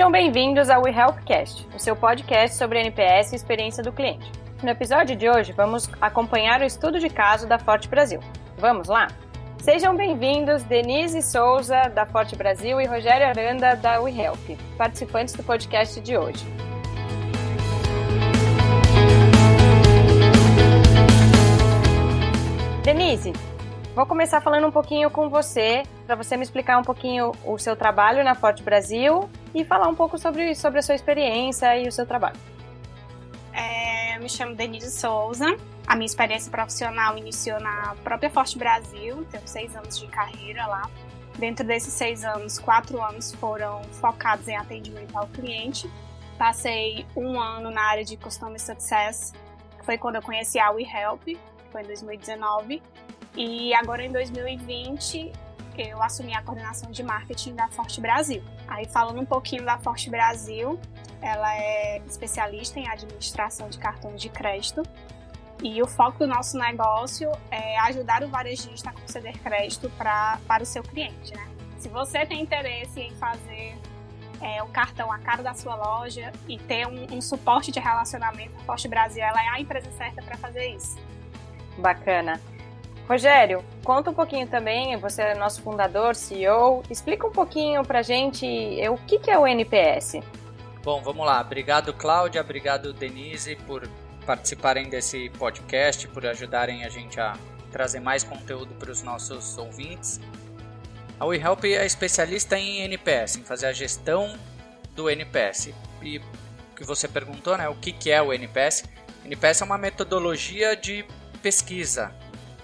Sejam 0.00 0.10
bem-vindos 0.10 0.70
ao 0.70 0.82
WeHelpCast, 0.82 1.68
o 1.76 1.78
seu 1.78 1.94
podcast 1.94 2.56
sobre 2.56 2.80
NPS 2.80 3.32
e 3.32 3.36
experiência 3.36 3.82
do 3.82 3.92
cliente. 3.92 4.32
No 4.62 4.70
episódio 4.70 5.14
de 5.14 5.28
hoje, 5.28 5.52
vamos 5.52 5.90
acompanhar 6.00 6.62
o 6.62 6.64
estudo 6.64 6.98
de 6.98 7.10
caso 7.10 7.46
da 7.46 7.58
Forte 7.58 7.86
Brasil. 7.86 8.18
Vamos 8.56 8.88
lá? 8.88 9.08
Sejam 9.58 9.94
bem-vindos 9.94 10.62
Denise 10.62 11.20
Souza, 11.20 11.82
da 11.94 12.06
Forte 12.06 12.34
Brasil, 12.34 12.80
e 12.80 12.86
Rogério 12.86 13.26
Aranda, 13.26 13.76
da 13.76 14.00
WeHelp, 14.00 14.56
participantes 14.78 15.34
do 15.34 15.42
podcast 15.42 16.00
de 16.00 16.16
hoje. 16.16 16.46
Denise, 22.82 23.34
vou 24.00 24.06
começar 24.06 24.40
falando 24.40 24.66
um 24.66 24.72
pouquinho 24.72 25.10
com 25.10 25.28
você, 25.28 25.82
para 26.06 26.16
você 26.16 26.34
me 26.34 26.42
explicar 26.42 26.78
um 26.78 26.82
pouquinho 26.82 27.32
o 27.44 27.58
seu 27.58 27.76
trabalho 27.76 28.24
na 28.24 28.34
Forte 28.34 28.62
Brasil 28.62 29.28
e 29.54 29.62
falar 29.62 29.88
um 29.88 29.94
pouco 29.94 30.16
sobre, 30.16 30.54
sobre 30.54 30.78
a 30.78 30.82
sua 30.82 30.94
experiência 30.94 31.76
e 31.78 31.86
o 31.86 31.92
seu 31.92 32.06
trabalho. 32.06 32.40
É, 33.52 34.16
eu 34.16 34.22
me 34.22 34.28
chamo 34.30 34.54
Denise 34.54 34.90
Souza. 34.90 35.54
A 35.86 35.94
minha 35.94 36.06
experiência 36.06 36.50
profissional 36.50 37.18
iniciou 37.18 37.60
na 37.60 37.94
própria 38.02 38.30
Forte 38.30 38.56
Brasil, 38.56 39.22
tenho 39.30 39.46
seis 39.46 39.76
anos 39.76 39.98
de 39.98 40.06
carreira 40.06 40.66
lá. 40.66 40.88
Dentro 41.38 41.66
desses 41.66 41.92
seis 41.92 42.24
anos, 42.24 42.58
quatro 42.58 43.02
anos 43.02 43.34
foram 43.34 43.82
focados 44.00 44.48
em 44.48 44.56
atendimento 44.56 45.14
ao 45.14 45.26
cliente. 45.26 45.90
Passei 46.38 47.04
um 47.14 47.38
ano 47.38 47.70
na 47.70 47.82
área 47.82 48.04
de 48.04 48.16
Customer 48.16 48.58
Success, 48.58 49.34
que 49.78 49.84
foi 49.84 49.98
quando 49.98 50.16
eu 50.16 50.22
conheci 50.22 50.58
a 50.58 50.70
WeHelp, 50.70 51.36
foi 51.70 51.82
em 51.82 51.86
2019. 51.86 52.82
E 53.36 53.72
agora 53.74 54.04
em 54.04 54.10
2020 54.10 55.32
eu 55.78 56.02
assumi 56.02 56.34
a 56.34 56.42
coordenação 56.42 56.90
de 56.90 57.02
marketing 57.02 57.54
da 57.54 57.68
Forte 57.68 58.00
Brasil. 58.00 58.42
Aí 58.68 58.86
falando 58.86 59.20
um 59.20 59.24
pouquinho 59.24 59.64
da 59.64 59.78
Forte 59.78 60.10
Brasil, 60.10 60.78
ela 61.22 61.54
é 61.54 61.98
especialista 62.06 62.78
em 62.78 62.88
administração 62.88 63.68
de 63.68 63.78
cartões 63.78 64.20
de 64.20 64.28
crédito. 64.28 64.82
E 65.62 65.82
o 65.82 65.86
foco 65.86 66.20
do 66.20 66.26
nosso 66.26 66.58
negócio 66.58 67.30
é 67.50 67.78
ajudar 67.80 68.22
o 68.22 68.28
varejista 68.28 68.90
a 68.90 68.92
conceder 68.92 69.38
crédito 69.38 69.90
pra, 69.90 70.38
para 70.46 70.62
o 70.62 70.66
seu 70.66 70.82
cliente, 70.82 71.34
né? 71.34 71.46
Se 71.78 71.88
você 71.88 72.24
tem 72.24 72.42
interesse 72.42 73.00
em 73.00 73.14
fazer 73.16 73.76
é, 74.40 74.62
o 74.62 74.68
cartão 74.68 75.12
a 75.12 75.18
cara 75.18 75.42
da 75.42 75.52
sua 75.54 75.74
loja 75.74 76.32
e 76.48 76.58
ter 76.58 76.86
um, 76.86 77.16
um 77.16 77.20
suporte 77.20 77.70
de 77.70 77.78
relacionamento, 77.78 78.56
a 78.56 78.60
Forte 78.60 78.88
Brasil 78.88 79.22
ela 79.22 79.42
é 79.42 79.48
a 79.48 79.60
empresa 79.60 79.90
certa 79.92 80.22
para 80.22 80.36
fazer 80.38 80.74
isso. 80.74 80.98
Bacana. 81.78 82.40
Rogério, 83.10 83.64
conta 83.82 84.12
um 84.12 84.14
pouquinho 84.14 84.46
também, 84.46 84.96
você 84.96 85.20
é 85.20 85.34
nosso 85.34 85.60
fundador, 85.62 86.14
CEO, 86.14 86.84
explica 86.88 87.26
um 87.26 87.32
pouquinho 87.32 87.84
pra 87.84 88.02
gente 88.02 88.46
o 88.88 88.96
que, 88.98 89.28
é 89.28 89.36
o 89.36 89.44
NPS. 89.44 90.20
Bom, 90.84 91.02
vamos 91.02 91.26
lá. 91.26 91.40
Obrigado, 91.40 91.92
Cláudia, 91.92 92.40
obrigado, 92.40 92.92
Denise, 92.92 93.56
por 93.66 93.84
participarem 94.24 94.88
desse 94.88 95.28
podcast, 95.30 96.06
por 96.06 96.24
ajudarem 96.24 96.84
a 96.84 96.88
gente 96.88 97.18
a 97.18 97.36
trazer 97.72 97.98
mais 97.98 98.22
conteúdo 98.22 98.74
para 98.74 98.92
os 98.92 99.02
nossos 99.02 99.58
ouvintes. 99.58 100.20
A 101.18 101.24
WeHelp 101.26 101.64
é 101.64 101.84
especialista 101.84 102.56
em 102.56 102.82
NPS, 102.82 103.38
em 103.38 103.42
fazer 103.42 103.66
a 103.66 103.72
gestão 103.72 104.38
do 104.94 105.10
NPS. 105.10 105.74
E 106.00 106.20
que 106.76 106.84
você 106.84 107.08
perguntou, 107.08 107.58
né? 107.58 107.68
O 107.68 107.74
que 107.74 108.08
é 108.08 108.22
o 108.22 108.32
NPS? 108.32 108.84
NPS 109.24 109.62
é 109.62 109.64
uma 109.64 109.78
metodologia 109.78 110.76
de 110.76 111.04
pesquisa. 111.42 112.14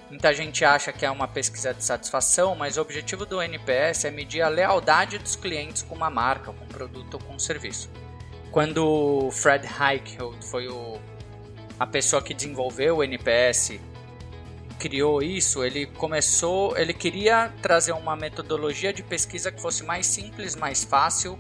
Muita 0.08 0.32
gente 0.32 0.64
acha 0.64 0.92
que 0.92 1.04
é 1.04 1.10
uma 1.10 1.26
pesquisa 1.26 1.74
de 1.74 1.84
satisfação, 1.84 2.54
mas 2.54 2.76
o 2.76 2.80
objetivo 2.80 3.26
do 3.26 3.42
NPS 3.42 4.04
é 4.04 4.10
medir 4.10 4.40
a 4.40 4.48
lealdade 4.48 5.19
dos 5.19 5.34
clientes 5.34 5.82
com 5.82 5.97
uma 5.97 6.08
marca, 6.08 6.53
com 6.53 6.64
um 6.64 6.69
produto 6.69 7.14
ou 7.14 7.20
com 7.20 7.34
um 7.34 7.38
serviço. 7.38 7.91
Quando 8.53 9.28
Fred 9.32 9.66
Heichelt 9.66 10.44
foi 10.44 10.69
o, 10.69 11.00
a 11.78 11.86
pessoa 11.86 12.22
que 12.22 12.32
desenvolveu 12.32 12.98
o 12.98 13.04
NPS, 13.04 13.81
criou 14.78 15.20
isso, 15.20 15.64
ele 15.64 15.86
começou, 15.86 16.78
ele 16.78 16.94
queria 16.94 17.52
trazer 17.60 17.92
uma 17.92 18.14
metodologia 18.14 18.92
de 18.92 19.02
pesquisa 19.02 19.50
que 19.50 19.60
fosse 19.60 19.82
mais 19.82 20.06
simples, 20.06 20.54
mais 20.54 20.84
fácil, 20.84 21.36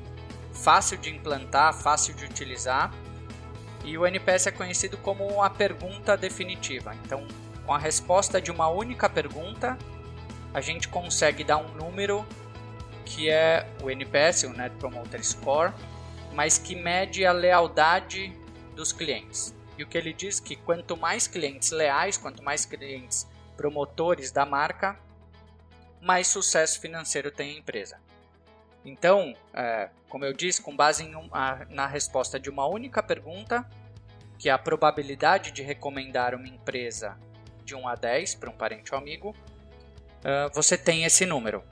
fácil 0.52 0.98
de 0.98 1.10
implantar, 1.10 1.72
fácil 1.72 2.14
de 2.14 2.24
utilizar 2.24 2.92
e 3.84 3.96
o 3.96 4.04
NPS 4.04 4.48
é 4.48 4.50
conhecido 4.50 4.96
como 4.98 5.40
a 5.40 5.48
pergunta 5.48 6.16
definitiva. 6.16 6.92
Então, 7.04 7.24
com 7.66 7.74
a 7.74 7.78
resposta 7.78 8.40
de 8.40 8.50
uma 8.50 8.68
única 8.68 9.10
pergunta, 9.10 9.76
a 10.54 10.60
gente 10.60 10.88
consegue 10.88 11.42
dar 11.42 11.58
um 11.58 11.74
número 11.74 12.24
que 13.04 13.28
é 13.28 13.68
o 13.82 13.90
NPS, 13.90 14.44
o 14.44 14.50
Net 14.50 14.74
Promoter 14.76 15.24
Score, 15.24 15.72
mas 16.32 16.58
que 16.58 16.74
mede 16.74 17.26
a 17.26 17.32
lealdade 17.32 18.32
dos 18.74 18.92
clientes. 18.92 19.54
E 19.76 19.82
o 19.82 19.86
que 19.86 19.98
ele 19.98 20.12
diz 20.12 20.40
que 20.40 20.56
quanto 20.56 20.96
mais 20.96 21.26
clientes 21.26 21.70
leais, 21.70 22.16
quanto 22.16 22.42
mais 22.42 22.64
clientes 22.64 23.26
promotores 23.56 24.30
da 24.30 24.46
marca, 24.46 24.98
mais 26.00 26.28
sucesso 26.28 26.80
financeiro 26.80 27.30
tem 27.30 27.56
a 27.56 27.58
empresa. 27.58 27.98
Então, 28.84 29.34
é, 29.52 29.90
como 30.08 30.24
eu 30.24 30.32
disse, 30.32 30.62
com 30.62 30.74
base 30.74 31.10
na 31.68 31.86
resposta 31.86 32.38
de 32.38 32.48
uma 32.48 32.66
única 32.66 33.02
pergunta, 33.02 33.68
que 34.38 34.48
é 34.48 34.52
a 34.52 34.58
probabilidade 34.58 35.50
de 35.50 35.62
recomendar 35.62 36.34
uma 36.34 36.46
empresa 36.46 37.16
de 37.66 37.74
1 37.74 37.86
a 37.86 37.94
10 37.94 38.36
para 38.36 38.48
um 38.48 38.56
parente 38.56 38.94
ou 38.94 38.98
amigo, 38.98 39.30
uh, 39.30 40.54
você 40.54 40.78
tem 40.78 41.04
esse 41.04 41.26
número. 41.26 41.62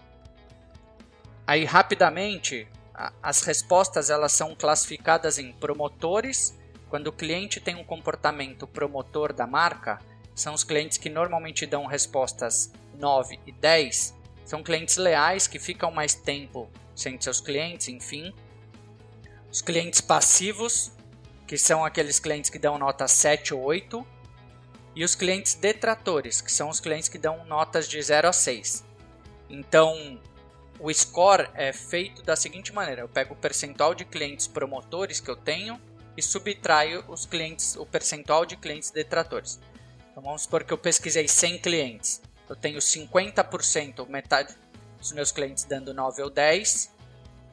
Aí, 1.46 1.64
rapidamente, 1.64 2.68
a, 2.92 3.12
as 3.22 3.42
respostas 3.42 4.10
elas 4.10 4.32
são 4.32 4.54
classificadas 4.54 5.38
em 5.38 5.52
promotores. 5.52 6.58
Quando 6.90 7.06
o 7.06 7.12
cliente 7.12 7.60
tem 7.60 7.76
um 7.76 7.84
comportamento 7.84 8.66
promotor 8.66 9.32
da 9.32 9.46
marca, 9.46 9.98
são 10.34 10.52
os 10.52 10.64
clientes 10.64 10.98
que 10.98 11.08
normalmente 11.08 11.64
dão 11.64 11.86
respostas 11.86 12.72
9 12.98 13.38
e 13.46 13.52
10. 13.52 14.14
São 14.44 14.62
clientes 14.62 14.96
leais 14.96 15.46
que 15.46 15.58
ficam 15.58 15.90
mais 15.90 16.14
tempo 16.14 16.68
sem 16.94 17.20
seus 17.20 17.40
clientes, 17.40 17.88
enfim. 17.88 18.32
Os 19.50 19.62
clientes 19.62 20.00
passivos, 20.00 20.92
que 21.46 21.56
são 21.56 21.84
aqueles 21.84 22.18
clientes 22.18 22.50
que 22.50 22.58
dão 22.58 22.78
nota 22.78 23.06
7 23.06 23.54
ou 23.54 23.62
8. 23.62 24.13
E 24.94 25.04
os 25.04 25.14
clientes 25.14 25.54
detratores, 25.54 26.40
que 26.40 26.52
são 26.52 26.68
os 26.68 26.80
clientes 26.80 27.08
que 27.08 27.18
dão 27.18 27.44
notas 27.44 27.88
de 27.88 28.00
0 28.00 28.28
a 28.28 28.32
6. 28.32 28.84
Então, 29.50 30.20
o 30.78 30.92
score 30.92 31.48
é 31.54 31.72
feito 31.72 32.22
da 32.22 32.36
seguinte 32.36 32.72
maneira: 32.72 33.02
eu 33.02 33.08
pego 33.08 33.34
o 33.34 33.36
percentual 33.36 33.94
de 33.94 34.04
clientes 34.04 34.46
promotores 34.46 35.20
que 35.20 35.30
eu 35.30 35.36
tenho 35.36 35.80
e 36.16 36.22
subtraio 36.22 37.04
os 37.08 37.26
clientes, 37.26 37.76
o 37.76 37.84
percentual 37.84 38.46
de 38.46 38.56
clientes 38.56 38.90
detratores. 38.90 39.60
Então 40.10 40.22
vamos 40.22 40.42
supor 40.42 40.62
que 40.62 40.72
eu 40.72 40.78
pesquisei 40.78 41.26
100 41.26 41.58
clientes. 41.58 42.22
Eu 42.48 42.54
tenho 42.54 42.78
50%, 42.78 44.06
metade 44.08 44.54
dos 44.98 45.12
meus 45.12 45.32
clientes 45.32 45.64
dando 45.64 45.92
9 45.92 46.22
ou 46.22 46.30
10 46.30 46.93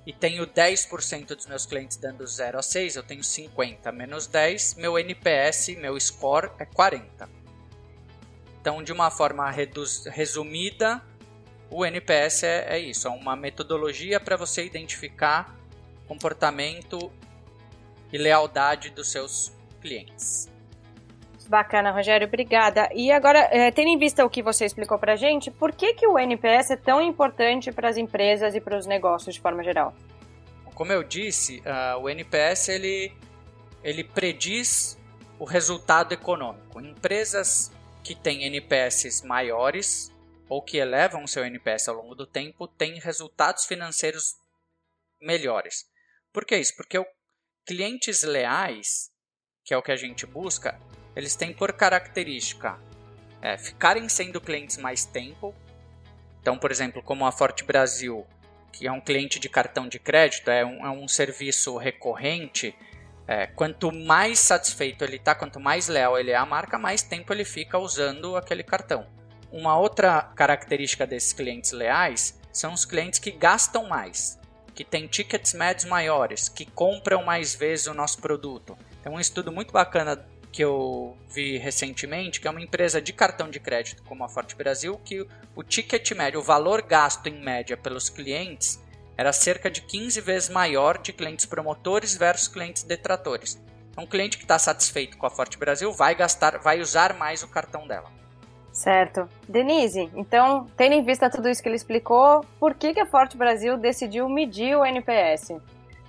e 0.06 0.12
tenho 0.12 0.47
10% 0.47 1.35
dos 1.35 1.45
meus 1.45 1.66
clientes 1.66 1.97
dando 1.97 2.25
0 2.25 2.57
a 2.57 2.62
6, 2.62 2.95
eu 2.95 3.03
tenho 3.03 3.23
50 3.23 3.91
menos 3.91 4.28
10, 4.28 4.75
meu 4.75 4.97
NPS, 4.97 5.69
meu 5.78 6.00
score 6.00 6.51
é 6.57 6.66
40. 6.66 7.29
Então, 8.59 8.84
de 8.84 8.91
uma 8.91 9.09
forma 9.09 9.50
resumida, 9.50 11.03
o 11.69 11.85
NPS 11.85 12.44
é, 12.44 12.75
é 12.75 12.79
isso, 12.79 13.07
é 13.07 13.11
uma 13.11 13.35
metodologia 13.35 14.19
para 14.19 14.35
você 14.35 14.66
identificar 14.66 15.56
comportamento 16.07 17.11
e 18.11 18.17
lealdade 18.17 18.90
dos 18.90 19.09
seus 19.09 19.51
clientes. 19.79 20.50
Bacana, 21.51 21.91
Rogério, 21.91 22.29
obrigada. 22.29 22.90
E 22.96 23.11
agora, 23.11 23.40
é, 23.52 23.70
tendo 23.72 23.90
em 23.90 23.97
vista 23.97 24.25
o 24.25 24.29
que 24.29 24.41
você 24.41 24.64
explicou 24.64 24.97
para 24.97 25.14
a 25.14 25.16
gente, 25.17 25.52
por 25.52 25.73
que, 25.73 25.93
que 25.93 26.08
o 26.08 26.17
NPS 26.17 26.72
é 26.72 26.75
tão 26.78 27.02
importante 27.02 27.73
para 27.73 27.90
as 27.90 27.97
empresas 27.97 28.55
e 28.55 28.61
para 28.61 28.78
os 28.78 28.85
negócios 28.85 29.35
de 29.35 29.41
forma 29.41 29.61
geral? 29.61 29.93
Como 30.73 30.93
eu 30.93 31.03
disse, 31.03 31.59
uh, 31.59 31.99
o 31.99 32.09
NPS 32.09 32.70
ele, 32.70 33.14
ele 33.84 34.02
prediz 34.02 34.97
o 35.37 35.43
resultado 35.43 36.14
econômico. 36.14 36.79
Empresas 36.79 37.70
que 38.02 38.16
têm 38.16 38.46
NPS 38.46 39.22
maiores 39.23 40.09
ou 40.47 40.61
que 40.61 40.78
elevam 40.78 41.25
o 41.25 41.28
seu 41.28 41.43
NPS 41.43 41.90
ao 41.90 41.96
longo 41.97 42.16
do 42.16 42.25
tempo 42.25 42.66
têm 42.66 42.97
resultados 42.97 43.66
financeiros 43.66 44.37
melhores. 45.20 45.85
Por 46.31 46.46
que 46.46 46.55
isso? 46.55 46.73
Porque 46.78 46.97
o, 46.97 47.05
clientes 47.66 48.23
leais, 48.23 49.11
que 49.66 49.73
é 49.73 49.78
o 49.78 49.84
que 49.84 49.91
a 49.91 49.97
gente 49.97 50.25
busca, 50.25 50.79
eles 51.16 51.35
têm 51.35 51.53
por 51.53 51.73
característica 51.73 52.78
é, 53.41 53.58
ficarem 53.58 54.08
sendo 54.08 54.40
clientes 54.40 54.78
mais 54.78 55.03
tempo. 55.03 55.53
Então, 56.41 56.58
por 56.58 56.72
exemplo, 56.72 57.02
como 57.02 57.25
a 57.25 57.31
Forte 57.31 57.63
Brasil, 57.63 58.25
que 58.72 58.87
é 58.87 58.91
um 58.91 59.02
cliente 59.02 59.40
de 59.40 59.49
cartão 59.49 59.87
de 59.87 59.99
crédito, 59.99 60.49
é 60.49 60.66
um, 60.66 60.85
é 60.85 60.90
um 60.90 61.08
serviço 61.08 61.75
recorrente. 61.78 62.75
É, 63.28 63.47
quanto 63.47 63.91
mais 63.91 64.40
satisfeito 64.40 65.03
ele 65.03 65.16
está, 65.17 65.34
quanto 65.34 65.59
mais 65.59 65.87
leal 65.87 66.19
ele 66.19 66.31
é 66.31 66.35
à 66.35 66.46
marca, 66.46 66.78
mais 66.78 67.02
tempo 67.02 67.34
ele 67.34 67.46
fica 67.46 67.78
usando 67.78 68.35
aquele 68.35 68.63
cartão. 68.63 69.08
Uma 69.52 69.78
outra 69.78 70.22
característica 70.22 71.05
desses 71.05 71.34
clientes 71.34 71.72
leais 71.72 72.40
são 72.52 72.73
os 72.73 72.85
clientes 72.85 73.19
que 73.19 73.31
gastam 73.31 73.87
mais. 73.87 74.40
que 74.73 74.85
tem 74.85 75.08
tickets 75.08 75.53
médios 75.53 75.85
maiores, 75.85 76.47
que 76.47 76.66
compram 76.66 77.23
mais 77.23 77.53
vezes 77.53 77.87
o 77.87 77.93
nosso 77.93 78.19
produto. 78.19 78.78
Tem 79.03 79.11
um 79.11 79.19
estudo 79.19 79.52
muito 79.52 79.72
bacana 79.73 80.25
que 80.51 80.63
eu 80.63 81.17
vi 81.29 81.57
recentemente, 81.57 82.41
que 82.41 82.47
é 82.47 82.51
uma 82.51 82.61
empresa 82.61 83.01
de 83.01 83.13
cartão 83.13 83.49
de 83.49 83.59
crédito 83.59 84.03
como 84.03 84.23
a 84.23 84.29
Forte 84.29 84.55
Brasil, 84.55 84.99
que 85.03 85.25
o 85.55 85.63
ticket 85.63 86.11
médio, 86.11 86.39
o 86.39 86.43
valor 86.43 86.81
gasto 86.81 87.27
em 87.27 87.41
média 87.41 87.77
pelos 87.77 88.09
clientes, 88.09 88.79
era 89.17 89.31
cerca 89.31 89.69
de 89.69 89.81
15 89.81 90.19
vezes 90.21 90.49
maior 90.49 90.97
de 90.97 91.13
clientes 91.13 91.45
promotores 91.45 92.17
versus 92.17 92.47
clientes 92.47 92.83
detratores. 92.83 93.61
Então, 93.91 94.03
um 94.03 94.07
cliente 94.07 94.37
que 94.37 94.43
está 94.43 94.57
satisfeito 94.57 95.17
com 95.17 95.25
a 95.25 95.29
Forte 95.29 95.57
Brasil 95.57 95.91
vai 95.91 96.15
gastar, 96.15 96.57
vai 96.59 96.79
usar 96.79 97.13
mais 97.13 97.43
o 97.43 97.47
cartão 97.47 97.87
dela. 97.87 98.09
Certo. 98.71 99.27
Denise, 99.47 100.09
então, 100.15 100.65
tendo 100.77 100.93
em 100.93 101.03
vista 101.03 101.29
tudo 101.29 101.49
isso 101.49 101.61
que 101.61 101.67
ele 101.67 101.75
explicou, 101.75 102.45
por 102.57 102.73
que, 102.73 102.93
que 102.93 103.01
a 103.01 103.05
Forte 103.05 103.37
Brasil 103.37 103.77
decidiu 103.77 104.29
medir 104.29 104.77
o 104.77 104.85
NPS? 104.85 105.51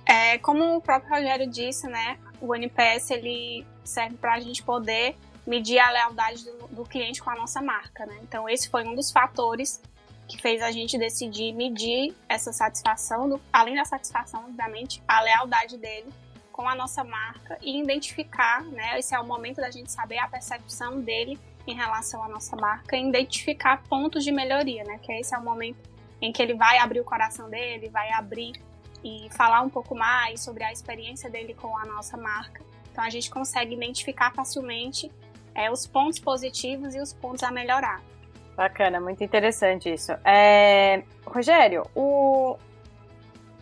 É, 0.05 0.37
como 0.37 0.77
o 0.77 0.81
próprio 0.81 1.13
Rogério 1.13 1.49
disse, 1.49 1.87
né, 1.87 2.17
o 2.43 2.53
NPS 2.53 3.11
ele 3.11 3.65
serve 3.85 4.17
para 4.17 4.33
a 4.33 4.39
gente 4.39 4.61
poder 4.61 5.15
medir 5.47 5.79
a 5.79 5.89
lealdade 5.89 6.43
do, 6.43 6.67
do, 6.67 6.83
cliente 6.83 7.23
com 7.23 7.29
a 7.29 7.35
nossa 7.35 7.61
marca, 7.61 8.05
né? 8.05 8.19
Então, 8.21 8.49
esse 8.49 8.69
foi 8.69 8.85
um 8.85 8.93
dos 8.93 9.11
fatores 9.11 9.81
que 10.27 10.41
fez 10.41 10.61
a 10.61 10.71
gente 10.71 10.97
decidir 10.97 11.53
medir 11.53 12.13
essa 12.27 12.51
satisfação, 12.51 13.29
do, 13.29 13.41
além 13.51 13.75
da 13.75 13.85
satisfação, 13.85 14.45
obviamente, 14.45 15.01
a 15.07 15.21
lealdade 15.21 15.77
dele 15.77 16.11
com 16.51 16.67
a 16.67 16.75
nossa 16.75 17.03
marca 17.03 17.57
e 17.61 17.81
identificar, 17.81 18.63
né? 18.63 18.99
Esse 18.99 19.15
é 19.15 19.19
o 19.19 19.25
momento 19.25 19.57
da 19.57 19.71
gente 19.71 19.91
saber 19.91 20.17
a 20.17 20.27
percepção 20.27 20.99
dele 20.99 21.39
em 21.65 21.73
relação 21.73 22.21
à 22.23 22.27
nossa 22.27 22.55
marca 22.57 22.97
e 22.97 23.07
identificar 23.07 23.81
pontos 23.83 24.23
de 24.23 24.31
melhoria, 24.31 24.83
né? 24.83 24.99
Que 25.01 25.13
esse 25.13 25.33
é 25.33 25.37
o 25.37 25.43
momento 25.43 25.77
em 26.21 26.31
que 26.31 26.41
ele 26.41 26.53
vai 26.53 26.77
abrir 26.77 26.99
o 26.99 27.05
coração 27.05 27.49
dele, 27.49 27.89
vai 27.89 28.11
abrir 28.11 28.53
e 29.03 29.27
falar 29.31 29.61
um 29.61 29.69
pouco 29.69 29.95
mais 29.95 30.41
sobre 30.41 30.63
a 30.63 30.71
experiência 30.71 31.29
dele 31.29 31.53
com 31.53 31.77
a 31.77 31.85
nossa 31.85 32.15
marca. 32.17 32.63
Então 32.91 33.03
a 33.03 33.09
gente 33.09 33.29
consegue 33.29 33.73
identificar 33.73 34.31
facilmente 34.33 35.11
é, 35.55 35.71
os 35.71 35.85
pontos 35.85 36.19
positivos 36.19 36.95
e 36.95 36.99
os 36.99 37.13
pontos 37.13 37.43
a 37.43 37.51
melhorar. 37.51 38.01
Bacana, 38.55 38.99
muito 38.99 39.23
interessante 39.23 39.91
isso. 39.91 40.11
É, 40.23 41.03
Rogério, 41.25 41.83
o, 41.95 42.55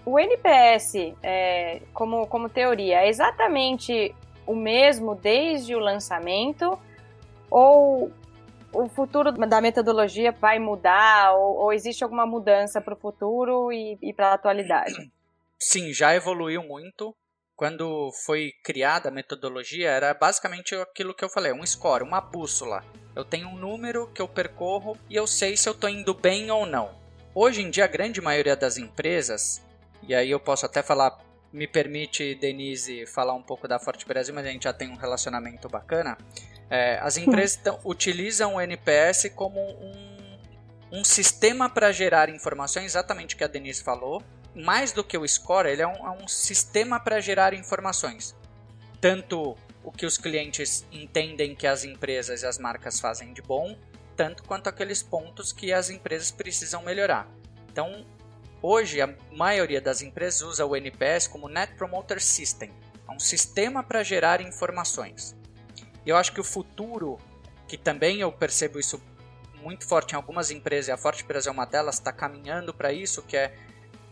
o 0.05 0.19
NPS, 0.19 1.13
é, 1.23 1.81
como, 1.93 2.27
como 2.27 2.49
teoria, 2.49 3.01
é 3.01 3.09
exatamente 3.09 4.13
o 4.45 4.53
mesmo 4.53 5.15
desde 5.15 5.75
o 5.75 5.79
lançamento? 5.79 6.77
Ou 7.49 8.11
o 8.73 8.89
futuro 8.89 9.31
da 9.31 9.61
metodologia 9.61 10.33
vai 10.33 10.59
mudar? 10.59 11.33
Ou, 11.35 11.55
ou 11.57 11.73
existe 11.73 12.03
alguma 12.03 12.25
mudança 12.25 12.81
para 12.81 12.93
o 12.93 12.97
futuro 12.97 13.71
e, 13.71 13.97
e 14.01 14.13
para 14.13 14.31
a 14.31 14.33
atualidade? 14.33 15.11
Sim, 15.61 15.93
já 15.93 16.15
evoluiu 16.15 16.63
muito. 16.63 17.15
Quando 17.55 18.11
foi 18.25 18.51
criada 18.63 19.09
a 19.09 19.11
metodologia, 19.11 19.91
era 19.91 20.13
basicamente 20.15 20.73
aquilo 20.73 21.13
que 21.13 21.23
eu 21.23 21.29
falei, 21.29 21.53
um 21.53 21.65
score, 21.65 22.03
uma 22.03 22.19
bússola. 22.19 22.83
Eu 23.15 23.23
tenho 23.23 23.47
um 23.47 23.55
número 23.55 24.07
que 24.07 24.21
eu 24.21 24.27
percorro 24.27 24.97
e 25.07 25.15
eu 25.15 25.27
sei 25.27 25.55
se 25.55 25.69
eu 25.69 25.73
estou 25.73 25.89
indo 25.89 26.13
bem 26.13 26.49
ou 26.49 26.65
não. 26.65 26.99
Hoje 27.35 27.61
em 27.61 27.69
dia, 27.69 27.85
a 27.85 27.87
grande 27.87 28.19
maioria 28.19 28.55
das 28.55 28.77
empresas 28.77 29.61
e 30.03 30.15
aí 30.15 30.31
eu 30.31 30.39
posso 30.39 30.65
até 30.65 30.81
falar, 30.81 31.19
me 31.53 31.67
permite, 31.67 32.35
Denise, 32.35 33.05
falar 33.05 33.33
um 33.33 33.43
pouco 33.43 33.67
da 33.67 33.77
Forte 33.77 34.05
Brasil, 34.05 34.33
mas 34.33 34.45
a 34.45 34.49
gente 34.49 34.63
já 34.63 34.73
tem 34.73 34.89
um 34.89 34.95
relacionamento 34.95 35.69
bacana. 35.69 36.17
É, 36.69 36.97
as 36.99 37.17
empresas 37.17 37.55
tão, 37.57 37.79
utilizam 37.85 38.55
o 38.55 38.61
NPS 38.61 39.31
como 39.35 39.59
um, 39.59 40.39
um 40.91 41.03
sistema 41.03 41.69
para 41.69 41.91
gerar 41.91 42.29
informações, 42.29 42.85
exatamente 42.85 43.35
o 43.35 43.37
que 43.37 43.43
a 43.43 43.47
Denise 43.47 43.83
falou. 43.83 44.23
Mais 44.55 44.91
do 44.91 45.03
que 45.03 45.17
o 45.17 45.27
score, 45.27 45.69
ele 45.69 45.81
é 45.81 45.87
um, 45.87 46.07
é 46.07 46.11
um 46.11 46.27
sistema 46.27 46.99
para 46.99 47.19
gerar 47.19 47.53
informações. 47.53 48.35
Tanto 48.99 49.55
o 49.83 49.91
que 49.91 50.05
os 50.05 50.17
clientes 50.17 50.85
entendem 50.91 51.55
que 51.55 51.65
as 51.65 51.83
empresas 51.83 52.43
e 52.43 52.45
as 52.45 52.57
marcas 52.57 52.99
fazem 52.99 53.33
de 53.33 53.41
bom, 53.41 53.77
tanto 54.15 54.43
quanto 54.43 54.67
aqueles 54.67 55.01
pontos 55.01 55.51
que 55.51 55.73
as 55.73 55.89
empresas 55.89 56.31
precisam 56.31 56.83
melhorar. 56.83 57.27
Então, 57.69 58.05
Hoje, 58.63 59.01
a 59.01 59.09
maioria 59.31 59.81
das 59.81 60.03
empresas 60.03 60.41
usa 60.43 60.63
o 60.63 60.75
NPS 60.75 61.25
como 61.25 61.49
Net 61.49 61.73
Promoter 61.73 62.21
System, 62.21 62.71
é 63.07 63.11
um 63.11 63.19
sistema 63.19 63.81
para 63.81 64.03
gerar 64.03 64.39
informações. 64.39 65.35
E 66.05 66.09
eu 66.09 66.15
acho 66.15 66.31
que 66.31 66.39
o 66.39 66.43
futuro, 66.43 67.17
que 67.67 67.75
também 67.75 68.19
eu 68.19 68.31
percebo 68.31 68.79
isso 68.79 69.01
muito 69.63 69.87
forte 69.87 70.11
em 70.11 70.15
algumas 70.15 70.51
empresas, 70.51 70.89
e 70.89 70.91
a 70.91 70.97
Forte 70.97 71.23
Brasil 71.23 71.49
é 71.49 71.53
uma 71.53 71.65
delas, 71.65 71.95
está 71.95 72.11
caminhando 72.13 72.71
para 72.71 72.93
isso, 72.93 73.23
que 73.23 73.35
é 73.35 73.55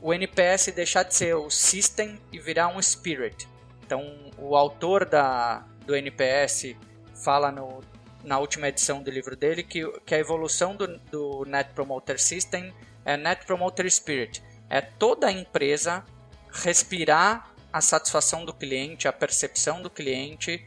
o 0.01 0.13
NPS 0.13 0.67
deixar 0.73 1.03
de 1.03 1.13
ser 1.13 1.35
o 1.35 1.49
system 1.49 2.19
e 2.31 2.39
virar 2.39 2.67
um 2.69 2.81
spirit. 2.81 3.47
Então, 3.85 4.31
o 4.37 4.55
autor 4.55 5.05
da, 5.05 5.65
do 5.85 5.95
NPS 5.95 6.75
fala 7.13 7.51
no, 7.51 7.83
na 8.23 8.37
última 8.39 8.67
edição 8.67 9.01
do 9.01 9.11
livro 9.11 9.35
dele 9.35 9.63
que, 9.63 9.85
que 10.05 10.15
a 10.15 10.19
evolução 10.19 10.75
do, 10.75 10.97
do 11.11 11.45
Net 11.45 11.71
Promoter 11.73 12.19
System 12.19 12.73
é 13.03 13.17
Net 13.17 13.45
Promoter 13.45 13.89
Spirit. 13.89 14.43
É 14.69 14.81
toda 14.81 15.27
a 15.27 15.31
empresa 15.31 16.03
respirar 16.51 17.51
a 17.71 17.81
satisfação 17.81 18.45
do 18.45 18.53
cliente, 18.53 19.07
a 19.07 19.13
percepção 19.13 19.81
do 19.81 19.89
cliente 19.89 20.65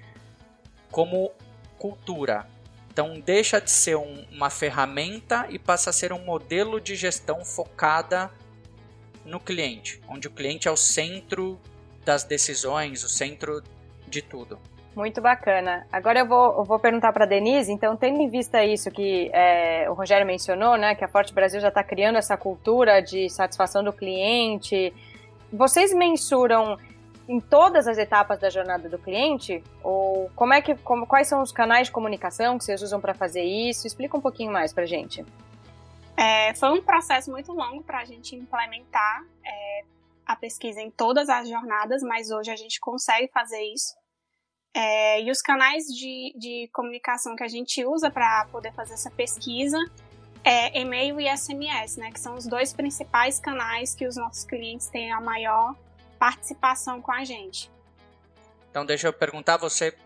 como 0.91 1.33
cultura. 1.79 2.47
Então 2.93 3.19
deixa 3.21 3.61
de 3.61 3.71
ser 3.71 3.97
um, 3.97 4.27
uma 4.31 4.51
ferramenta 4.51 5.47
e 5.49 5.59
passa 5.59 5.91
a 5.91 5.93
ser 5.93 6.13
um 6.13 6.25
modelo 6.25 6.81
de 6.81 6.95
gestão 6.95 7.45
focada 7.45 8.31
no 9.25 9.41
cliente, 9.41 10.01
onde 10.09 10.29
o 10.29 10.31
cliente 10.31 10.69
é 10.69 10.71
o 10.71 10.77
centro 10.77 11.59
das 12.05 12.25
decisões, 12.25 13.05
o 13.05 13.09
centro 13.09 13.63
de 14.07 14.23
tudo. 14.23 14.59
Muito 14.95 15.23
bacana. 15.23 15.87
Agora 15.91 16.19
eu 16.19 16.27
vou, 16.27 16.59
eu 16.59 16.65
vou 16.65 16.79
perguntar 16.79 17.13
para 17.13 17.25
a 17.25 17.29
Denise, 17.29 17.73
então, 17.73 17.97
tendo 17.97 18.21
em 18.21 18.29
vista 18.29 18.63
isso 18.63 18.91
que 18.91 19.31
é, 19.33 19.89
o 19.89 19.95
Rogério 19.95 20.27
mencionou, 20.27 20.77
né, 20.77 20.95
que 20.95 21.03
a 21.03 21.09
Forte 21.09 21.33
Brasil 21.33 21.61
já 21.61 21.69
está 21.69 21.83
criando 21.83 22.17
essa 22.17 22.37
cultura 22.37 23.01
de 23.01 23.31
satisfação 23.31 23.83
do 23.83 23.93
cliente, 23.93 24.93
vocês 25.51 25.95
mensuram 25.95 26.79
em 27.29 27.41
todas 27.41 27.87
as 27.87 27.97
etapas 27.99 28.39
da 28.39 28.51
jornada 28.51 28.89
do 28.89 28.99
cliente? 28.99 29.63
Ou 29.83 30.31
como 30.35 30.53
é 30.53 30.61
que, 30.61 30.75
como, 30.77 31.07
quais 31.07 31.29
são 31.29 31.41
os 31.43 31.53
canais 31.53 31.87
de 31.87 31.93
comunicação 31.93 32.59
que 32.59 32.65
vocês 32.65 32.83
usam 32.83 33.01
para 33.01 33.15
fazer 33.15 33.43
isso? 33.43 33.87
Explica 33.87 34.17
um 34.17 34.21
pouquinho 34.21 34.53
mais 34.53 34.73
para 34.73 34.85
gente. 34.85 35.25
É, 36.17 36.55
foi 36.55 36.71
um 36.71 36.83
processo 36.83 37.31
muito 37.31 37.53
longo 37.53 37.83
para 37.83 38.01
a 38.01 38.05
gente 38.05 38.37
implementar 38.37 39.25
é, 39.45 39.85
a 40.27 40.37
pesquisa 40.37 40.81
em 40.81 40.91
todas 40.91 41.29
as 41.29 41.49
jornadas, 41.49 42.03
mas 42.03 42.31
hoje 42.31 42.51
a 42.51 42.57
gente 42.57 42.79
consegue 42.81 43.29
fazer 43.33 43.63
isso. 43.73 43.95
É, 44.75 45.21
e 45.23 45.31
os 45.31 45.43
canais 45.43 45.85
de, 45.85 46.35
de 46.39 46.71
comunicação 46.73 47.37
que 47.37 47.43
a 47.43 47.49
gente 47.49 47.85
usa 47.85 48.11
para 48.11 48.47
poder 48.47 48.73
fazer 48.73 48.95
essa 48.95 49.11
pesquisa 49.11 49.79
é 50.45 50.81
e-mail 50.81 51.21
e 51.21 51.29
SMS, 51.37 51.99
né, 51.99 52.11
que 52.11 52.19
são 52.19 52.35
os 52.35 52.47
dois 52.47 52.73
principais 52.73 53.39
canais 53.39 53.95
que 53.95 54.07
os 54.07 54.17
nossos 54.17 54.45
clientes 54.45 54.89
têm 54.89 55.13
a 55.13 55.21
maior 55.21 55.75
participação 56.19 57.01
com 57.01 57.13
a 57.13 57.25
gente. 57.25 57.71
Então, 58.71 58.85
deixa 58.87 59.09
eu 59.09 59.13
perguntar 59.13 59.59
você, 59.59 59.97